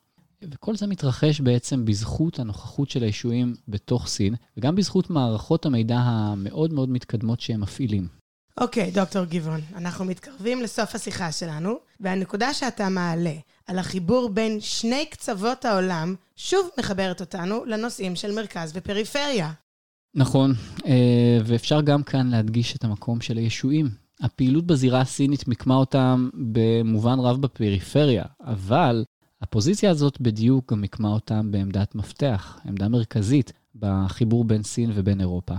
וכל 0.42 0.76
זה 0.76 0.86
מתרחש 0.86 1.40
בעצם 1.40 1.84
בזכות 1.84 2.38
הנוכחות 2.38 2.90
של 2.90 3.02
הישועים 3.02 3.54
בתוך 3.68 4.06
סין, 4.06 4.34
וגם 4.56 4.74
בזכות 4.74 5.10
מערכות 5.10 5.66
המידע 5.66 5.98
המאוד 5.98 6.72
מאוד 6.72 6.88
מתקדמות 6.88 7.40
שהם 7.40 7.60
מפעילים. 7.60 8.23
אוקיי, 8.60 8.88
okay, 8.88 8.94
דוקטור 8.94 9.24
גבעון, 9.24 9.60
אנחנו 9.76 10.04
מתקרבים 10.04 10.62
לסוף 10.62 10.94
השיחה 10.94 11.32
שלנו, 11.32 11.78
והנקודה 12.00 12.54
שאתה 12.54 12.88
מעלה 12.88 13.34
על 13.66 13.78
החיבור 13.78 14.28
בין 14.28 14.60
שני 14.60 15.06
קצוות 15.10 15.64
העולם, 15.64 16.14
שוב 16.36 16.68
מחברת 16.78 17.20
אותנו 17.20 17.64
לנושאים 17.64 18.16
של 18.16 18.34
מרכז 18.34 18.72
ופריפריה. 18.74 19.52
נכון, 20.14 20.52
אה, 20.86 21.38
ואפשר 21.44 21.80
גם 21.80 22.02
כאן 22.02 22.30
להדגיש 22.30 22.76
את 22.76 22.84
המקום 22.84 23.20
של 23.20 23.36
הישועים, 23.36 23.88
הפעילות 24.20 24.66
בזירה 24.66 25.00
הסינית 25.00 25.48
מיקמה 25.48 25.74
אותם 25.74 26.28
במובן 26.52 27.18
רב 27.18 27.40
בפריפריה, 27.40 28.24
אבל 28.40 29.04
הפוזיציה 29.42 29.90
הזאת 29.90 30.20
בדיוק 30.20 30.72
גם 30.72 30.80
מיקמה 30.80 31.08
אותם 31.08 31.50
בעמדת 31.50 31.94
מפתח, 31.94 32.58
עמדה 32.68 32.88
מרכזית 32.88 33.52
בחיבור 33.74 34.44
בין 34.44 34.62
סין 34.62 34.90
ובין 34.94 35.20
אירופה. 35.20 35.54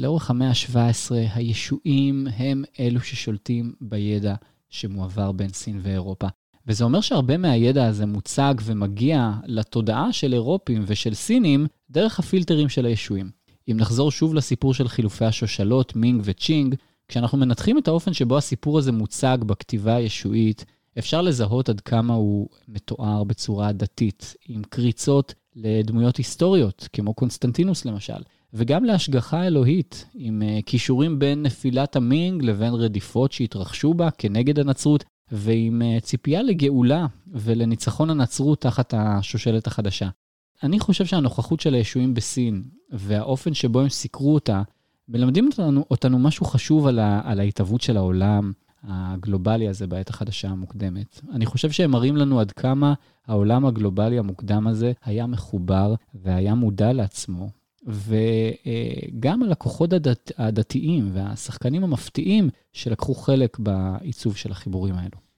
לאורך 0.00 0.30
המאה 0.30 0.48
ה-17, 0.48 1.14
הישועים 1.34 2.26
הם 2.36 2.64
אלו 2.80 3.00
ששולטים 3.00 3.72
בידע 3.80 4.34
שמועבר 4.70 5.32
בין 5.32 5.48
סין 5.48 5.80
ואירופה. 5.82 6.26
וזה 6.66 6.84
אומר 6.84 7.00
שהרבה 7.00 7.36
מהידע 7.36 7.86
הזה 7.86 8.06
מוצג 8.06 8.54
ומגיע 8.64 9.32
לתודעה 9.44 10.12
של 10.12 10.32
אירופים 10.32 10.84
ושל 10.86 11.14
סינים 11.14 11.66
דרך 11.90 12.18
הפילטרים 12.18 12.68
של 12.68 12.86
הישועים. 12.86 13.30
אם 13.70 13.76
נחזור 13.76 14.10
שוב 14.10 14.34
לסיפור 14.34 14.74
של 14.74 14.88
חילופי 14.88 15.24
השושלות, 15.24 15.96
מינג 15.96 16.22
וצ'ינג, 16.24 16.74
כשאנחנו 17.08 17.38
מנתחים 17.38 17.78
את 17.78 17.88
האופן 17.88 18.12
שבו 18.12 18.36
הסיפור 18.36 18.78
הזה 18.78 18.92
מוצג 18.92 19.38
בכתיבה 19.46 19.94
הישועית, 19.94 20.64
אפשר 20.98 21.22
לזהות 21.22 21.68
עד 21.68 21.80
כמה 21.80 22.14
הוא 22.14 22.48
מתואר 22.68 23.24
בצורה 23.24 23.72
דתית, 23.72 24.34
עם 24.48 24.62
קריצות 24.68 25.34
לדמויות 25.56 26.16
היסטוריות, 26.16 26.88
כמו 26.92 27.14
קונסטנטינוס 27.14 27.84
למשל, 27.84 28.22
וגם 28.54 28.84
להשגחה 28.84 29.46
אלוהית, 29.46 30.06
עם 30.14 30.42
אה, 30.42 30.62
קישורים 30.62 31.18
בין 31.18 31.42
נפילת 31.42 31.96
המינג 31.96 32.42
לבין 32.42 32.74
רדיפות 32.74 33.32
שהתרחשו 33.32 33.94
בה 33.94 34.10
כנגד 34.10 34.58
הנצרות, 34.58 35.04
ועם 35.32 35.82
uh, 35.82 36.00
ציפייה 36.00 36.42
לגאולה 36.42 37.06
ולניצחון 37.32 38.10
הנצרות 38.10 38.60
תחת 38.60 38.94
השושלת 38.96 39.66
החדשה. 39.66 40.08
אני 40.62 40.78
חושב 40.78 41.06
שהנוכחות 41.06 41.60
של 41.60 41.74
הישועים 41.74 42.14
בסין 42.14 42.62
והאופן 42.90 43.54
שבו 43.54 43.80
הם 43.80 43.88
סיקרו 43.88 44.34
אותה, 44.34 44.62
מלמדים 45.08 45.46
אותנו, 45.46 45.84
אותנו 45.90 46.18
משהו 46.18 46.46
חשוב 46.46 46.86
על, 46.86 46.98
ה, 46.98 47.20
על 47.24 47.40
ההתהוות 47.40 47.80
של 47.80 47.96
העולם 47.96 48.52
הגלובלי 48.82 49.68
הזה 49.68 49.86
בעת 49.86 50.10
החדשה 50.10 50.48
המוקדמת. 50.48 51.20
אני 51.32 51.46
חושב 51.46 51.70
שהם 51.70 51.90
מראים 51.90 52.16
לנו 52.16 52.40
עד 52.40 52.52
כמה 52.52 52.94
העולם 53.26 53.66
הגלובלי 53.66 54.18
המוקדם 54.18 54.66
הזה 54.66 54.92
היה 55.04 55.26
מחובר 55.26 55.94
והיה 56.14 56.54
מודע 56.54 56.92
לעצמו, 56.92 57.48
וגם 57.88 59.42
על 59.42 59.52
הכוחות 59.52 59.92
הדת, 59.92 60.32
הדתיים 60.38 61.10
והשחקנים 61.12 61.84
המפתיעים 61.84 62.48
שלקחו 62.72 63.14
חלק 63.14 63.58
בעיצוב 63.58 64.36
של 64.36 64.52
החיבורים 64.52 64.94
האלו. 64.94 65.28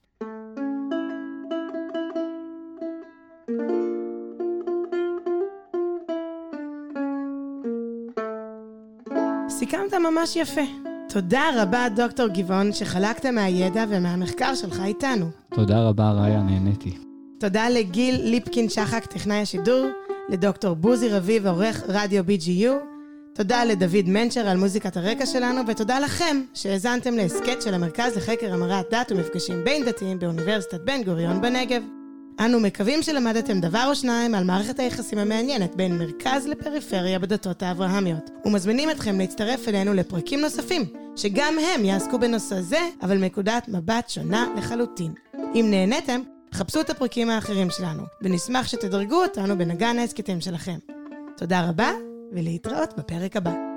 סיכמת 9.49 9.93
ממש 9.93 10.35
יפה. 10.35 10.61
תודה 11.09 11.43
רבה, 11.57 11.87
דוקטור 11.95 12.27
גבעון, 12.27 12.73
שחלקת 12.73 13.25
מהידע 13.25 13.85
ומהמחקר 13.89 14.55
שלך 14.55 14.81
איתנו. 14.85 15.25
תודה 15.53 15.83
רבה, 15.83 16.11
ראיה, 16.11 16.41
נהניתי. 16.43 16.97
תודה 17.39 17.69
לגיל 17.69 18.21
ליפקין 18.21 18.69
שחק, 18.69 19.05
טכנאי 19.05 19.37
השידור, 19.37 19.87
לדוקטור 20.29 20.75
בוזי 20.75 21.09
רביב, 21.09 21.47
עורך 21.47 21.83
רדיו 21.87 22.23
BGU, 22.23 22.71
תודה 23.33 23.63
לדוד 23.63 24.05
מנצ'ר 24.09 24.47
על 24.47 24.57
מוזיקת 24.57 24.97
הרקע 24.97 25.25
שלנו, 25.25 25.61
ותודה 25.67 25.99
לכם 25.99 26.41
שהאזנתם 26.53 27.13
להסכת 27.13 27.61
של 27.61 27.73
המרכז 27.73 28.17
לחקר 28.17 28.53
המרת 28.53 28.85
דת 28.91 29.11
ומפגשים 29.11 29.63
בין 29.63 29.85
דתיים 29.85 30.19
באוניברסיטת 30.19 30.81
בן 30.81 31.03
גוריון 31.03 31.41
בנגב. 31.41 31.83
אנו 32.39 32.59
מקווים 32.59 33.01
שלמדתם 33.01 33.61
דבר 33.61 33.85
או 33.87 33.95
שניים 33.95 34.35
על 34.35 34.43
מערכת 34.43 34.79
היחסים 34.79 35.19
המעניינת 35.19 35.75
בין 35.75 35.97
מרכז 35.97 36.47
לפריפריה 36.47 37.19
בדתות 37.19 37.63
האברהמיות, 37.63 38.29
ומזמינים 38.45 38.89
אתכם 38.89 39.17
להצטרף 39.19 39.67
אלינו 39.67 39.93
לפרקים 39.93 40.39
נוספים, 40.39 40.85
שגם 41.15 41.53
הם 41.59 41.85
יעסקו 41.85 42.19
בנושא 42.19 42.61
זה, 42.61 42.79
אבל 43.01 43.17
מנקודת 43.17 43.67
מבט 43.67 44.09
שונה 44.09 44.47
לחלוטין. 44.57 45.13
אם 45.55 45.67
נהניתם, 45.69 46.21
חפשו 46.53 46.81
את 46.81 46.89
הפרקים 46.89 47.29
האחרים 47.29 47.69
שלנו, 47.69 48.03
ונשמח 48.21 48.67
שתדרגו 48.67 49.23
אותנו 49.23 49.57
בנגן 49.57 49.99
ההסכתים 49.99 50.41
שלכם. 50.41 50.77
תודה 51.37 51.69
רבה, 51.69 51.91
ולהתראות 52.31 52.93
בפרק 52.97 53.35
הבא. 53.35 53.70